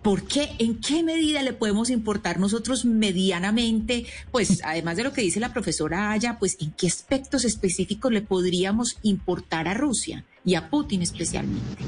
[0.02, 0.50] ¿Por qué?
[0.58, 4.06] ¿En qué medida le podemos importar nosotros medianamente?
[4.32, 8.22] Pues además de lo que dice la profesora Aya, pues en qué aspectos específicos le
[8.22, 11.84] podríamos importar a Rusia y a Putin especialmente.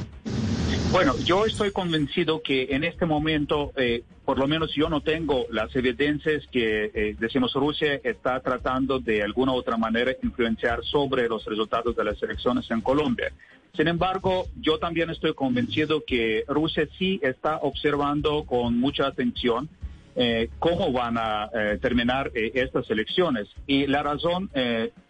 [0.93, 5.47] Bueno, yo estoy convencido que en este momento, eh, por lo menos yo no tengo
[5.49, 11.27] las evidencias que, eh, decimos, Rusia está tratando de alguna u otra manera influenciar sobre
[11.27, 13.34] los resultados de las elecciones en Colombia.
[13.75, 19.69] Sin embargo, yo también estoy convencido que Rusia sí está observando con mucha atención
[20.15, 23.47] eh, cómo van a eh, terminar eh, estas elecciones.
[23.65, 24.51] Y la razón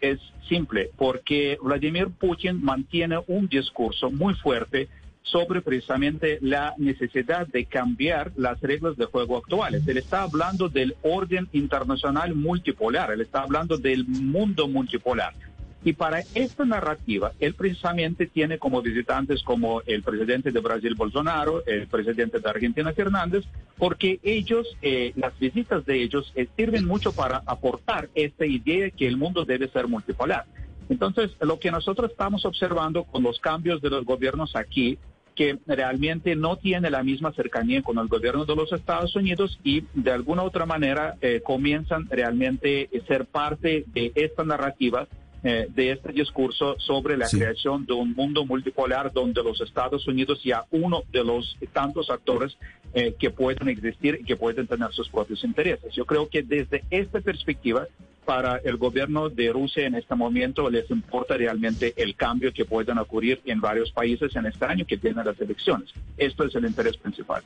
[0.00, 0.18] es
[0.48, 4.88] simple, porque Vladimir Putin mantiene un discurso muy fuerte
[5.24, 9.86] sobre precisamente la necesidad de cambiar las reglas de juego actuales.
[9.88, 15.34] Él está hablando del orden internacional multipolar, él está hablando del mundo multipolar.
[15.82, 21.64] Y para esta narrativa, él precisamente tiene como visitantes como el presidente de Brasil, Bolsonaro,
[21.66, 23.44] el presidente de Argentina, Fernández,
[23.76, 29.06] porque ellos, eh, las visitas de ellos eh, sirven mucho para aportar esta idea que
[29.06, 30.46] el mundo debe ser multipolar.
[30.88, 34.98] Entonces, lo que nosotros estamos observando con los cambios de los gobiernos aquí,
[35.34, 39.84] que realmente no tiene la misma cercanía con el gobierno de los Estados Unidos y
[39.94, 45.08] de alguna otra manera eh, comienzan realmente a ser parte de esta narrativa
[45.44, 50.40] eh, de este discurso sobre la creación de un mundo multipolar donde los Estados Unidos
[50.42, 52.56] ya uno de los tantos actores
[52.94, 55.92] eh, que pueden existir y que pueden tener sus propios intereses.
[55.94, 57.86] Yo creo que desde esta perspectiva,
[58.24, 62.96] para el gobierno de Rusia en este momento les importa realmente el cambio que pueden
[62.96, 65.90] ocurrir en varios países en este año que tienen las elecciones.
[66.16, 67.42] Esto es el interés principal.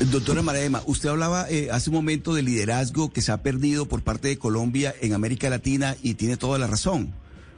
[0.00, 4.02] Doctora Maraema, usted hablaba eh, hace un momento del liderazgo que se ha perdido por
[4.02, 7.12] parte de Colombia en América Latina y tiene toda la razón.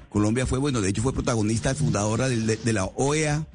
[0.08, 3.46] Colombia fue, bueno, de hecho fue protagonista, fundadora de, la OEA.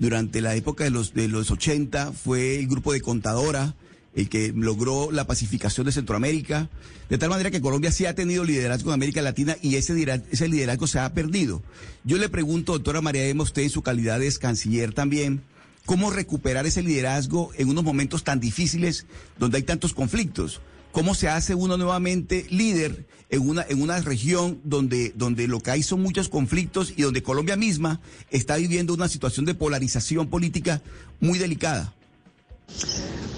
[0.00, 3.76] Durante la época de los, de los 80 fue el grupo de contadora
[4.14, 6.68] el que logró la pacificación de Centroamérica,
[7.08, 10.26] de tal manera que Colombia sí ha tenido liderazgo en América Latina y ese liderazgo,
[10.30, 11.62] ese liderazgo se ha perdido.
[12.04, 15.42] Yo le pregunto, doctora María Emma, usted en su calidad de canciller también,
[15.86, 19.06] ¿cómo recuperar ese liderazgo en unos momentos tan difíciles
[19.38, 20.60] donde hay tantos conflictos?
[20.92, 25.72] ¿Cómo se hace uno nuevamente líder en una, en una región donde, donde lo que
[25.72, 30.82] hay son muchos conflictos y donde Colombia misma está viviendo una situación de polarización política
[31.20, 31.94] muy delicada?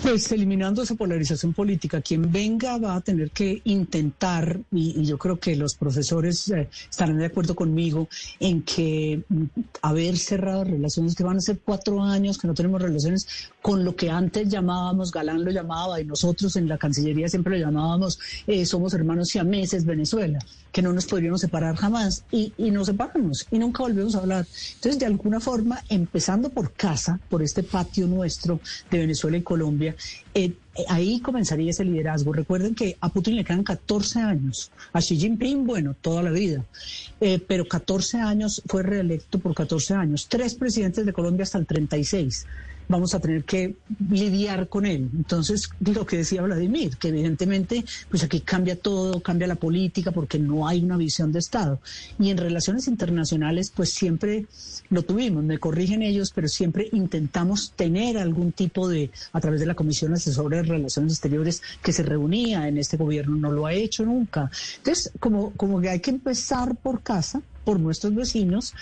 [0.02, 5.40] Pues eliminando esa polarización política, quien venga va a tener que intentar, y, yo creo
[5.40, 8.08] que los profesores eh, estarán de acuerdo conmigo,
[8.38, 9.44] en que mm,
[9.82, 13.96] haber cerrado relaciones, que van a ser cuatro años que no tenemos relaciones con lo
[13.96, 18.64] que antes llamábamos, Galán lo llamaba, y nosotros en la Cancillería siempre lo llamábamos, eh,
[18.64, 20.38] somos hermanos siameses, Venezuela,
[20.76, 24.46] que no nos podríamos separar jamás, y, y nos separamos, y nunca volvemos a hablar.
[24.74, 28.60] Entonces, de alguna forma, empezando por casa, por este patio nuestro
[28.90, 29.96] de Venezuela y Colombia,
[30.34, 30.52] eh,
[30.88, 32.30] ahí comenzaría ese liderazgo.
[32.34, 36.62] Recuerden que a Putin le quedan 14 años, a Xi Jinping, bueno, toda la vida,
[37.22, 41.66] eh, pero 14 años, fue reelecto por 14 años, tres presidentes de Colombia hasta el
[41.66, 42.44] 36
[42.88, 43.76] vamos a tener que
[44.10, 45.10] lidiar con él.
[45.14, 50.38] Entonces, lo que decía Vladimir, que evidentemente, pues aquí cambia todo, cambia la política porque
[50.38, 51.80] no hay una visión de Estado.
[52.18, 54.46] Y en relaciones internacionales, pues siempre
[54.90, 59.66] lo tuvimos, me corrigen ellos, pero siempre intentamos tener algún tipo de, a través de
[59.66, 63.72] la Comisión Asesora de Relaciones Exteriores que se reunía en este gobierno, no lo ha
[63.72, 64.50] hecho nunca.
[64.78, 68.74] Entonces, como, como que hay que empezar por casa por nuestros vecinos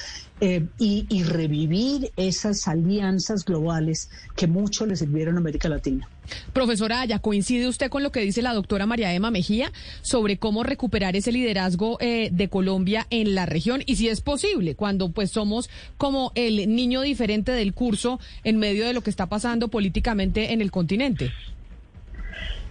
[0.43, 6.07] eh, y, revivir esas alianzas globales que mucho le sirvieron a América Latina.
[6.53, 10.63] Profesora Aya, ¿coincide usted con lo que dice la doctora María Emma Mejía sobre cómo
[10.63, 13.83] recuperar ese liderazgo eh, de Colombia en la región?
[13.87, 18.87] Y si es posible, cuando pues somos como el niño diferente del curso en medio
[18.87, 21.33] de lo que está pasando políticamente en el continente.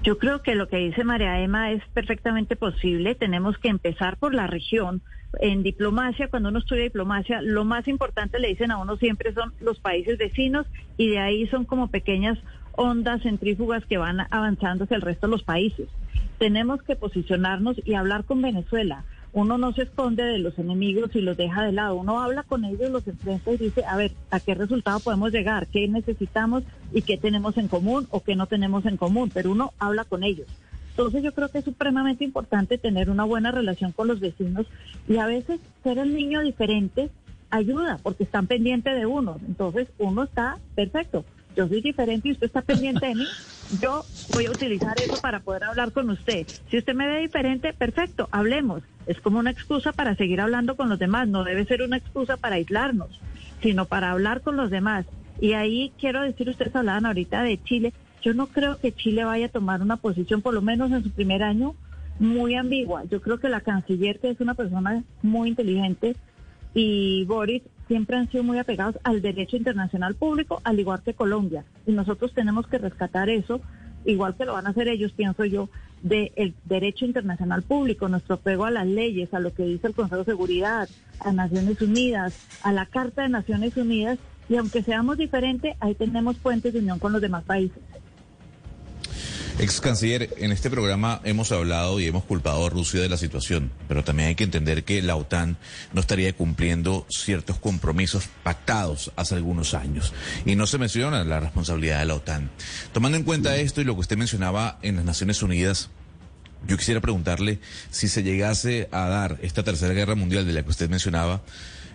[0.04, 3.16] Yo creo que lo que dice María Emma es perfectamente posible.
[3.16, 5.02] Tenemos que empezar por la región.
[5.40, 9.54] En diplomacia, cuando uno estudia diplomacia, lo más importante le dicen a uno siempre son
[9.60, 10.68] los países vecinos
[10.98, 12.38] y de ahí son como pequeñas
[12.74, 15.88] ondas centrífugas que van avanzando hacia el resto de los países.
[16.38, 21.22] Tenemos que posicionarnos y hablar con Venezuela uno no se esconde de los enemigos y
[21.22, 24.40] los deja de lado, uno habla con ellos, los enfrenta y dice, a ver, ¿a
[24.40, 25.68] qué resultado podemos llegar?
[25.68, 29.32] ¿Qué necesitamos y qué tenemos en común o qué no tenemos en común?
[29.34, 30.48] Pero uno habla con ellos.
[30.94, 34.68] Entonces yo creo que es supremamente importante tener una buena relación con los vecinos
[35.08, 37.10] y a veces ser el niño diferente
[37.50, 39.40] ayuda porque están pendientes de uno.
[39.48, 41.26] Entonces uno está perfecto.
[41.56, 43.26] Yo soy diferente y usted está pendiente de mí
[43.82, 46.46] yo voy a utilizar eso para poder hablar con usted.
[46.70, 48.84] Si usted me ve diferente, perfecto, hablemos.
[49.08, 52.38] Es como una excusa para seguir hablando con los demás, no debe ser una excusa
[52.38, 53.20] para aislarnos,
[53.62, 55.06] sino para hablar con los demás.
[55.42, 59.48] Y ahí quiero decir, ustedes hablaban ahorita de Chile, yo no creo que Chile vaya
[59.48, 61.76] a tomar una posición, por lo menos en su primer año,
[62.20, 63.04] muy ambigua.
[63.06, 66.16] Yo creo que la canciller, que es una persona muy inteligente,
[66.74, 71.66] y Boris siempre han sido muy apegados al derecho internacional público, al igual que Colombia.
[71.86, 73.62] Y nosotros tenemos que rescatar eso,
[74.06, 75.70] igual que lo van a hacer ellos, pienso yo,
[76.02, 80.20] del derecho internacional público, nuestro apego a las leyes, a lo que dice el Consejo
[80.20, 80.88] de Seguridad,
[81.20, 84.18] a Naciones Unidas, a la Carta de Naciones Unidas.
[84.50, 87.82] Y aunque seamos diferentes, ahí tenemos puentes de unión con los demás países.
[89.60, 93.72] Ex canciller, en este programa hemos hablado y hemos culpado a Rusia de la situación,
[93.88, 95.58] pero también hay que entender que la OTAN
[95.94, 100.12] no estaría cumpliendo ciertos compromisos pactados hace algunos años
[100.46, 102.50] y no se menciona la responsabilidad de la OTAN.
[102.94, 105.90] Tomando en cuenta esto y lo que usted mencionaba en las Naciones Unidas,
[106.68, 107.60] yo quisiera preguntarle
[107.92, 111.44] si se llegase a dar esta tercera guerra mundial de la que usted mencionaba,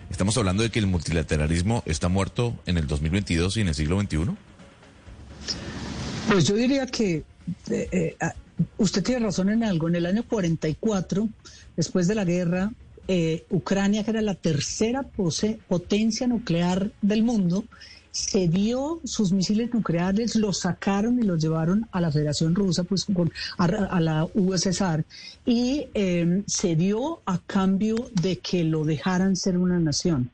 [0.09, 3.99] ¿estamos hablando de que el multilateralismo está muerto en el 2022 y en el siglo
[3.99, 4.17] XXI?
[6.29, 7.23] Pues yo diría que
[7.69, 8.33] eh, eh, ah,
[8.77, 9.87] usted tiene razón en algo.
[9.87, 11.27] En el año 44,
[11.75, 12.71] después de la guerra,
[13.07, 17.63] eh, Ucrania, que era la tercera potencia nuclear del mundo,
[18.11, 23.07] cedió sus misiles nucleares, los sacaron y los llevaron a la Federación Rusa, pues
[23.57, 25.05] a, la USSR,
[25.45, 30.31] y eh, cedió a cambio de que lo dejaran ser una nación.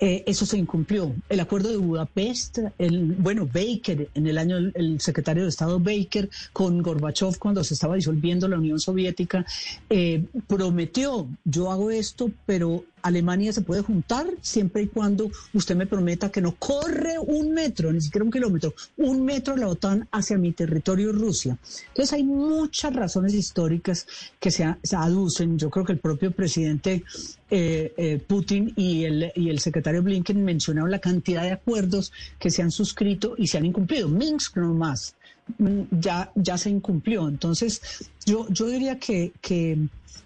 [0.00, 1.14] Eh, eso se incumplió.
[1.28, 6.28] El acuerdo de Budapest, el, bueno, Baker, en el año el, secretario de Estado Baker
[6.52, 9.46] con Gorbachev cuando se estaba disolviendo la Unión Soviética,
[9.88, 15.86] eh, prometió, yo hago esto, pero Alemania se puede juntar siempre y cuando usted me
[15.86, 20.38] prometa que no corre un metro, ni siquiera un kilómetro, un metro la OTAN hacia
[20.38, 21.56] mi territorio Rusia.
[21.88, 24.06] Entonces hay muchas razones históricas
[24.40, 24.64] que se,
[24.96, 25.58] aducen.
[25.58, 27.04] Yo creo que el propio presidente
[27.50, 32.50] eh, eh, Putin y el, y el secretario Blinken mencionaron la cantidad de acuerdos que
[32.50, 34.08] se han suscrito y se han incumplido.
[34.08, 35.14] Minsk no más.
[35.58, 37.28] mm, ya, ya se incumplió.
[37.28, 39.78] Entonces, yo, yo diría que, que,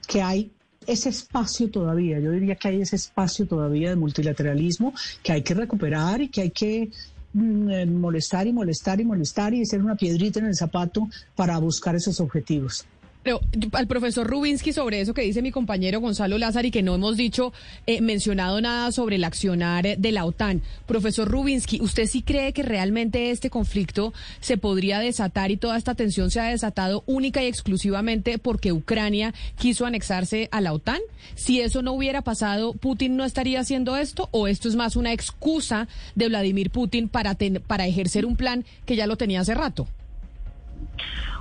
[0.07, 0.51] que hay
[0.87, 5.55] ese espacio todavía, yo diría que hay ese espacio todavía de multilateralismo que hay que
[5.55, 6.91] recuperar y que hay que
[7.35, 11.59] mm, eh, molestar y molestar y molestar y ser una piedrita en el zapato para
[11.59, 12.87] buscar esos objetivos.
[13.23, 13.41] Pero
[13.73, 17.53] al profesor Rubinsky sobre eso que dice mi compañero Gonzalo Lázaro que no hemos dicho,
[17.87, 20.63] eh, mencionado nada sobre el accionar de la OTAN.
[20.87, 25.95] Profesor Rubinsky, ¿usted sí cree que realmente este conflicto se podría desatar y toda esta
[25.95, 31.01] tensión se ha desatado única y exclusivamente porque Ucrania quiso anexarse a la OTAN?
[31.35, 34.29] Si eso no hubiera pasado, ¿Putin no estaría haciendo esto?
[34.33, 38.97] ¿O esto es más una excusa de Vladimir Putin para, para ejercer un plan que
[38.97, 39.89] ya lo tenía hace rato?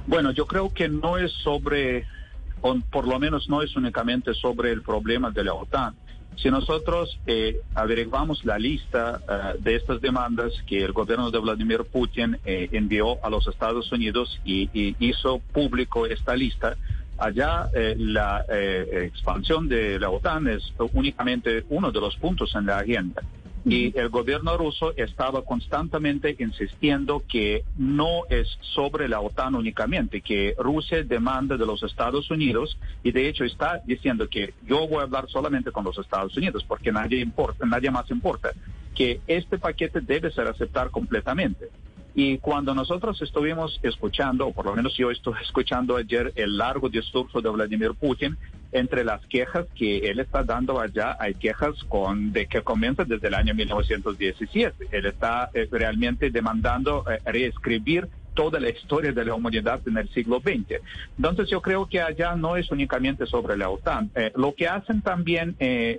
[0.09, 2.07] Bueno, yo creo que no es sobre,
[2.61, 5.93] o por lo menos no es únicamente sobre el problema de la OTAN.
[6.35, 11.83] Si nosotros eh, averiguamos la lista eh, de estas demandas que el gobierno de Vladimir
[11.83, 16.75] Putin eh, envió a los Estados Unidos y, y, hizo público esta lista,
[17.19, 22.79] allá eh, la expansión de la OTAN es únicamente uno de los puntos en la
[22.79, 23.21] agenda.
[23.65, 30.55] Y el gobierno ruso estaba constantemente insistiendo que no es sobre la OTAN únicamente, que
[30.57, 35.03] Rusia demanda de los Estados Unidos y de hecho está diciendo que yo voy a
[35.03, 38.51] hablar solamente con los Estados Unidos porque nadie importa, nadie más importa,
[38.95, 41.69] que este paquete debe ser aceptado completamente.
[42.15, 46.89] Y cuando nosotros estuvimos escuchando, o por lo menos yo estuve escuchando ayer el largo
[46.89, 48.37] discurso de Vladimir Putin,
[48.71, 53.27] entre las quejas que él está dando allá, hay quejas con, de que comienzan desde
[53.27, 54.87] el año 1917.
[54.91, 60.07] Él está eh, realmente demandando eh, reescribir toda la historia de la humanidad en el
[60.09, 60.79] siglo XX.
[61.17, 64.11] Entonces yo creo que allá no es únicamente sobre la OTAN.
[64.15, 65.57] Eh, lo que hacen también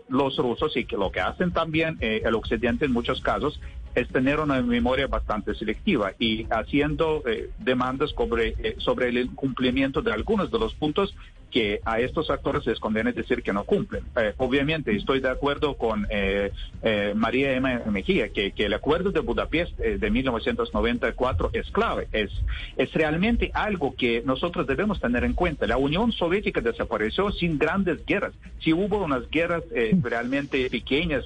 [0.08, 3.60] los rusos y que lo que hacen también el occidente en muchos casos
[3.94, 7.22] es tener una memoria bastante selectiva y haciendo
[7.58, 11.14] demandas sobre, sobre el incumplimiento de algunos de los puntos
[11.50, 14.04] que a estos actores les conviene decir que no cumplen.
[14.16, 19.10] Eh, obviamente estoy de acuerdo con eh, eh, María Emma Mejía, que, que, el acuerdo
[19.10, 22.30] de Budapest de 1994 es clave, es,
[22.76, 25.66] es realmente algo que nosotros debemos tener en cuenta.
[25.66, 28.32] La Unión Soviética desapareció sin grandes guerras.
[28.60, 29.62] Si hubo unas guerras
[30.02, 31.24] realmente pequeñas,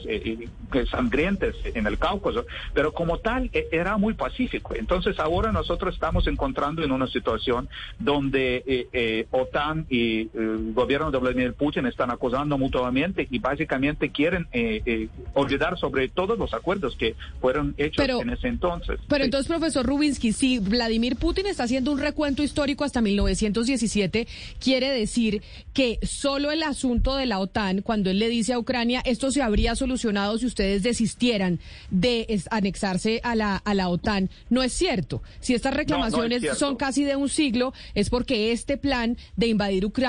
[0.90, 4.74] sangrientas en el Cáucaso, pero como tal era muy pacífico.
[4.74, 7.68] Entonces ahora nosotros estamos encontrando en una situación
[7.98, 14.82] donde OTAN y el gobierno de Vladimir Putin están acusando mutuamente y básicamente quieren eh,
[14.86, 19.00] eh, olvidar sobre todos los acuerdos que fueron hechos en ese entonces.
[19.08, 24.28] Pero entonces, profesor Rubinsky, si Vladimir Putin está haciendo un recuento histórico hasta 1917,
[24.60, 25.42] quiere decir
[25.72, 29.42] que solo el asunto de la OTAN, cuando él le dice a Ucrania, esto se
[29.42, 31.58] habría solucionado si ustedes desistieran
[31.90, 35.22] de anexarse a la, a la OTAN, no es cierto.
[35.40, 40.03] Si estas reclamaciones son casi de un siglo, es porque este plan de invadir Ucrania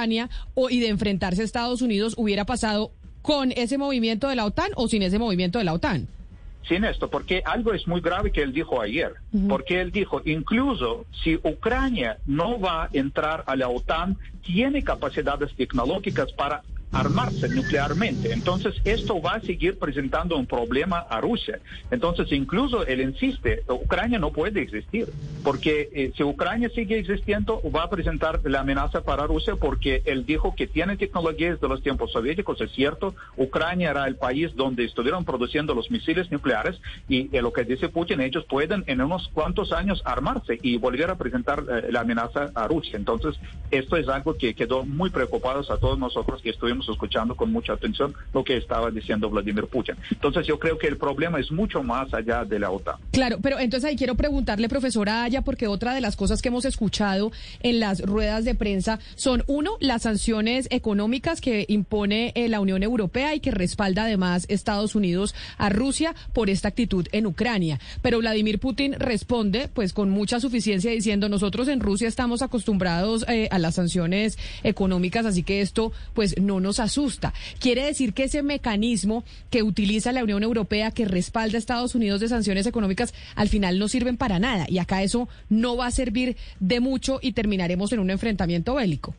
[0.54, 2.92] o, y de enfrentarse a Estados Unidos hubiera pasado
[3.22, 6.08] con ese movimiento de la OTAN o sin ese movimiento de la OTAN?
[6.68, 9.14] Sin esto, porque algo es muy grave que él dijo ayer,
[9.48, 15.54] porque él dijo, incluso si Ucrania no va a entrar a la OTAN, tiene capacidades
[15.56, 16.64] tecnológicas para
[16.96, 18.32] armarse nuclearmente.
[18.32, 21.60] Entonces, esto va a seguir presentando un problema a Rusia.
[21.92, 25.10] Entonces, incluso él insiste, Ucrania no puede existir,
[25.44, 30.26] porque eh, si Ucrania sigue existiendo, va a presentar la amenaza para Rusia, porque él
[30.26, 34.86] dijo que tiene tecnologías de los tiempos soviéticos, es cierto, Ucrania era el país donde
[34.86, 36.80] estuvieron produciendo los misiles nucleares
[37.10, 41.10] y eh, lo que dice Putin, ellos pueden en unos cuantos años armarse y volver
[41.10, 42.96] a presentar eh, la amenaza a Rusia.
[42.96, 43.36] Entonces,
[43.72, 47.74] esto es algo que quedó muy preocupados a todos nosotros que estuvimos escuchando con mucha
[47.74, 49.96] atención lo que estaba diciendo Vladimir Putin.
[50.12, 52.96] Entonces yo creo que el problema es mucho más allá de la OTAN.
[53.12, 56.66] Claro, pero entonces ahí quiero preguntarle, profesora Aya, porque otra de las cosas que hemos
[56.66, 57.32] escuchado
[57.62, 62.84] en las ruedas de prensa son, uno, las sanciones económicas que impone eh, la Unión
[62.84, 67.80] Europea y que respalda además Estados Unidos a Rusia por esta actitud en Ucrania.
[68.02, 73.48] Pero Vladimir Putin responde pues con mucha suficiencia diciendo nosotros en Rusia estamos acostumbrados eh,
[73.52, 77.34] a las sanciones económicas, así que esto pues no nos asusta.
[77.60, 82.20] Quiere decir que ese mecanismo que utiliza la Unión Europea, que respalda a Estados Unidos
[82.20, 84.66] de sanciones económicas, al final no sirven para nada.
[84.70, 89.16] Y acá eso no va a servir de mucho y terminaremos en un enfrentamiento bélico.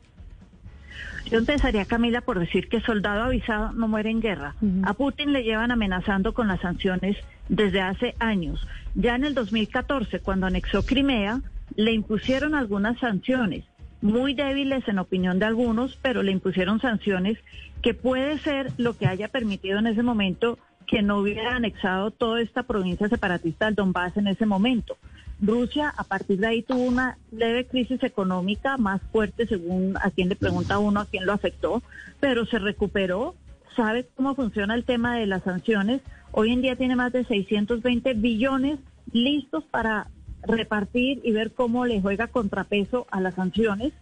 [1.30, 4.54] Yo empezaría, Camila, por decir que soldado avisado no muere en guerra.
[4.84, 7.16] A Putin le llevan amenazando con las sanciones
[7.48, 8.64] desde hace años.
[8.94, 11.40] Ya en el 2014, cuando anexó Crimea,
[11.74, 13.64] le impusieron algunas sanciones
[14.03, 17.38] muy débiles en opinión de algunos, pero le impusieron sanciones
[17.82, 22.40] que puede ser lo que haya permitido en ese momento que no hubiera anexado toda
[22.40, 24.97] esta provincia separatista del Donbass en ese momento.
[25.40, 30.28] Rusia a partir de ahí tuvo una leve crisis económica más fuerte según a quien
[30.28, 31.82] le pregunta uno a quién lo afectó,
[32.20, 33.34] pero se recuperó,
[33.74, 36.01] sabe cómo funciona el tema de las sanciones.
[36.32, 38.78] Hoy en día tiene más de 620 billones
[39.12, 40.09] listos para
[40.47, 43.92] repartir y ver cómo le juega contrapeso a las sanciones.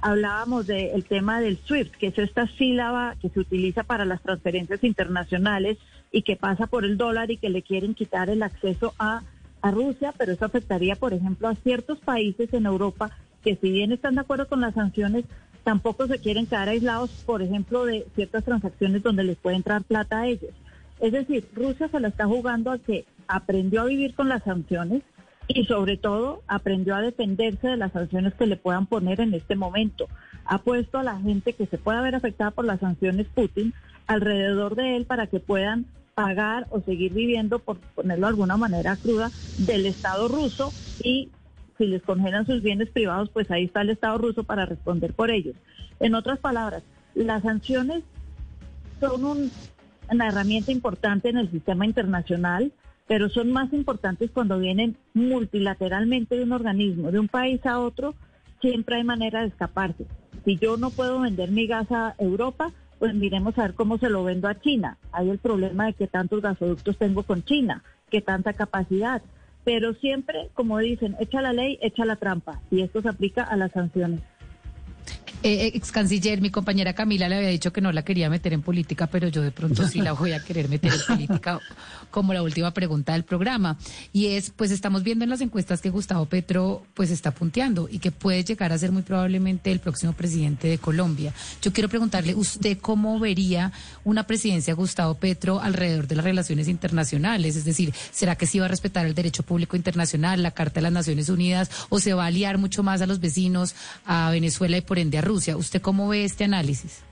[0.00, 4.84] Hablábamos del tema del SWIFT, que es esta sílaba que se utiliza para las transferencias
[4.84, 5.78] internacionales
[6.12, 9.22] y que pasa por el dólar y que le quieren quitar el acceso a,
[9.62, 13.10] a Rusia, pero eso afectaría, por ejemplo, a ciertos países en Europa
[13.42, 15.26] que si bien están de acuerdo con las sanciones,
[15.64, 20.20] tampoco se quieren quedar aislados, por ejemplo, de ciertas transacciones donde les puede entrar plata
[20.20, 20.50] a ellos.
[21.00, 25.02] Es decir, Rusia se la está jugando a que aprendió a vivir con las sanciones,
[25.48, 29.56] y sobre todo aprendió a defenderse de las sanciones que le puedan poner en este
[29.56, 30.08] momento.
[30.44, 33.74] Ha puesto a la gente que se pueda ver afectada por las sanciones Putin
[34.06, 38.96] alrededor de él para que puedan pagar o seguir viviendo, por ponerlo de alguna manera
[38.96, 40.72] cruda, del Estado ruso
[41.02, 41.30] y
[41.76, 45.30] si les congelan sus bienes privados, pues ahí está el Estado ruso para responder por
[45.30, 45.56] ellos.
[45.98, 46.84] En otras palabras,
[47.14, 48.04] las sanciones
[49.00, 52.72] son una herramienta importante en el sistema internacional
[53.06, 58.14] pero son más importantes cuando vienen multilateralmente de un organismo, de un país a otro,
[58.60, 60.06] siempre hay manera de escaparse.
[60.44, 64.08] Si yo no puedo vender mi gas a Europa, pues miremos a ver cómo se
[64.08, 64.98] lo vendo a China.
[65.12, 69.22] Hay el problema de que tantos gasoductos tengo con China, que tanta capacidad.
[69.64, 72.60] Pero siempre, como dicen, echa la ley, echa la trampa.
[72.70, 74.20] Y esto se aplica a las sanciones.
[75.46, 78.62] Eh, ex canciller, mi compañera Camila le había dicho que no la quería meter en
[78.62, 81.60] política, pero yo de pronto sí la voy a querer meter en política
[82.10, 83.76] como la última pregunta del programa.
[84.10, 87.98] Y es, pues estamos viendo en las encuestas que Gustavo Petro pues está punteando y
[87.98, 91.34] que puede llegar a ser muy probablemente el próximo presidente de Colombia.
[91.60, 93.70] Yo quiero preguntarle, ¿usted cómo vería
[94.02, 97.56] una presidencia de Gustavo Petro alrededor de las relaciones internacionales?
[97.56, 100.82] Es decir, ¿será que sí va a respetar el derecho público internacional, la Carta de
[100.82, 103.74] las Naciones Unidas, o se va a aliar mucho más a los vecinos,
[104.06, 105.56] a Venezuela y por ende a Rusia?
[105.56, 107.02] ¿Usted cómo ve este análisis?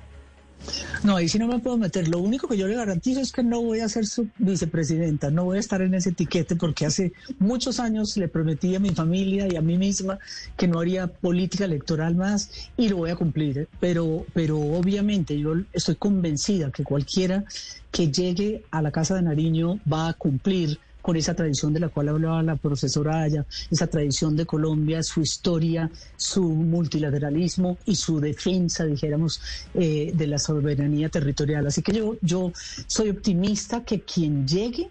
[1.03, 2.09] No, ahí sí no me puedo meter.
[2.09, 5.45] Lo único que yo le garantizo es que no voy a ser su vicepresidenta, no
[5.45, 9.49] voy a estar en ese etiquete porque hace muchos años le prometí a mi familia
[9.51, 10.19] y a mí misma
[10.57, 13.59] que no haría política electoral más y lo voy a cumplir.
[13.59, 13.69] ¿eh?
[13.81, 17.45] Pero, pero obviamente yo estoy convencida que cualquiera
[17.91, 21.89] que llegue a la Casa de Nariño va a cumplir con esa tradición de la
[21.89, 28.21] cual hablaba la profesora Aya, esa tradición de Colombia, su historia, su multilateralismo y su
[28.21, 29.41] defensa, dijéramos,
[29.75, 31.67] eh, de la soberanía territorial.
[31.67, 32.53] Así que yo, yo
[32.87, 34.89] soy optimista que quien llegue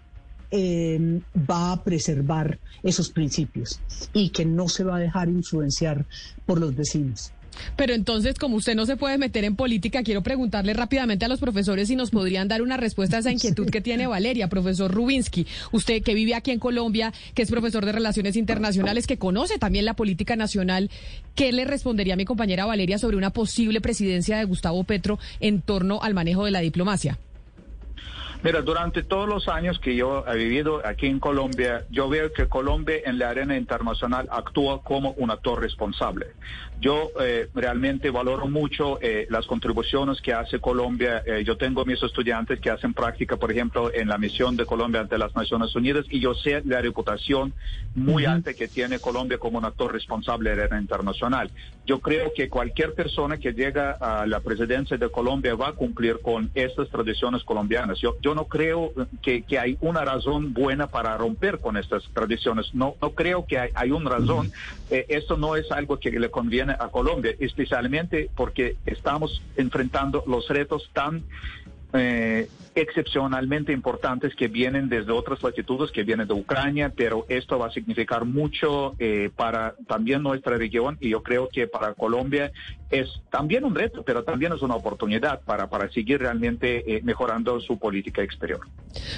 [0.50, 3.80] eh, va a preservar esos principios
[4.12, 6.04] y que no se va a dejar influenciar
[6.44, 7.32] por los vecinos.
[7.76, 11.40] Pero entonces, como usted no se puede meter en política, quiero preguntarle rápidamente a los
[11.40, 15.46] profesores si nos podrían dar una respuesta a esa inquietud que tiene Valeria, profesor Rubinsky.
[15.72, 19.84] Usted que vive aquí en Colombia, que es profesor de Relaciones Internacionales, que conoce también
[19.84, 20.90] la política nacional,
[21.34, 25.62] ¿qué le respondería a mi compañera Valeria sobre una posible presidencia de Gustavo Petro en
[25.62, 27.18] torno al manejo de la diplomacia?
[28.44, 32.48] Mira, durante todos los años que yo he vivido aquí en Colombia, yo veo que
[32.48, 36.26] Colombia en la arena internacional actúa como un actor responsable.
[36.80, 41.22] Yo eh, realmente valoro mucho eh, las contribuciones que hace Colombia.
[41.24, 45.02] Eh, yo tengo mis estudiantes que hacen práctica, por ejemplo, en la misión de Colombia
[45.02, 47.54] ante las Naciones Unidas y yo sé la reputación
[47.94, 51.52] muy alta que tiene Colombia como un actor responsable de la arena internacional.
[51.86, 56.18] Yo creo que cualquier persona que llega a la presidencia de Colombia va a cumplir
[56.20, 58.00] con estas tradiciones colombianas.
[58.00, 62.74] Yo, yo no creo que, hay una razón buena para romper con estas tradiciones.
[62.74, 64.52] No, no creo que hay, una razón.
[64.90, 70.48] Eh, esto no es algo que le conviene a Colombia, especialmente porque estamos enfrentando los
[70.48, 71.24] retos tan
[71.92, 77.66] eh, excepcionalmente importantes que vienen desde otras latitudes, que vienen de Ucrania, pero esto va
[77.66, 82.50] a significar mucho eh, para también nuestra región y yo creo que para Colombia
[82.90, 87.58] es también un reto, pero también es una oportunidad para, para seguir realmente eh, mejorando
[87.60, 88.60] su política exterior.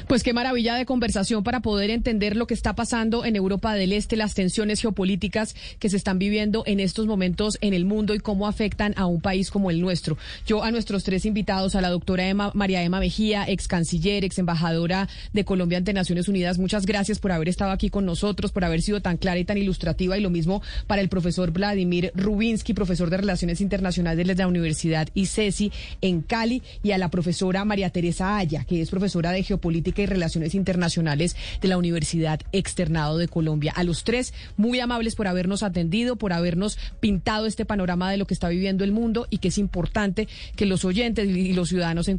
[0.06, 3.92] Pues qué maravilla de conversación para poder entender lo que está pasando en Europa del
[3.92, 8.20] Este, las tensiones geopolíticas que se están viviendo en estos momentos en el mundo y
[8.20, 10.16] cómo afectan a un país como el nuestro.
[10.46, 12.24] Yo a nuestros tres invitados, a la doctora
[12.64, 16.56] María Emma Mejía, ex canciller, ex embajadora de Colombia ante Naciones Unidas.
[16.56, 19.58] Muchas gracias por haber estado aquí con nosotros, por haber sido tan clara y tan
[19.58, 20.16] ilustrativa.
[20.16, 25.10] Y lo mismo para el profesor Vladimir Rubinsky, profesor de Relaciones Internacionales de la Universidad
[25.12, 30.00] ICESI en Cali, y a la profesora María Teresa Aya, que es profesora de Geopolítica
[30.00, 33.74] y Relaciones Internacionales de la Universidad Externado de Colombia.
[33.76, 38.26] A los tres, muy amables por habernos atendido, por habernos pintado este panorama de lo
[38.26, 42.08] que está viviendo el mundo y que es importante que los oyentes y los ciudadanos
[42.08, 42.16] en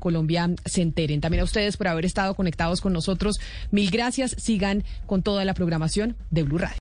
[0.65, 1.21] Se enteren.
[1.21, 3.39] También a ustedes por haber estado conectados con nosotros.
[3.71, 4.35] Mil gracias.
[4.37, 6.73] Sigan con toda la programación de Blue Radio.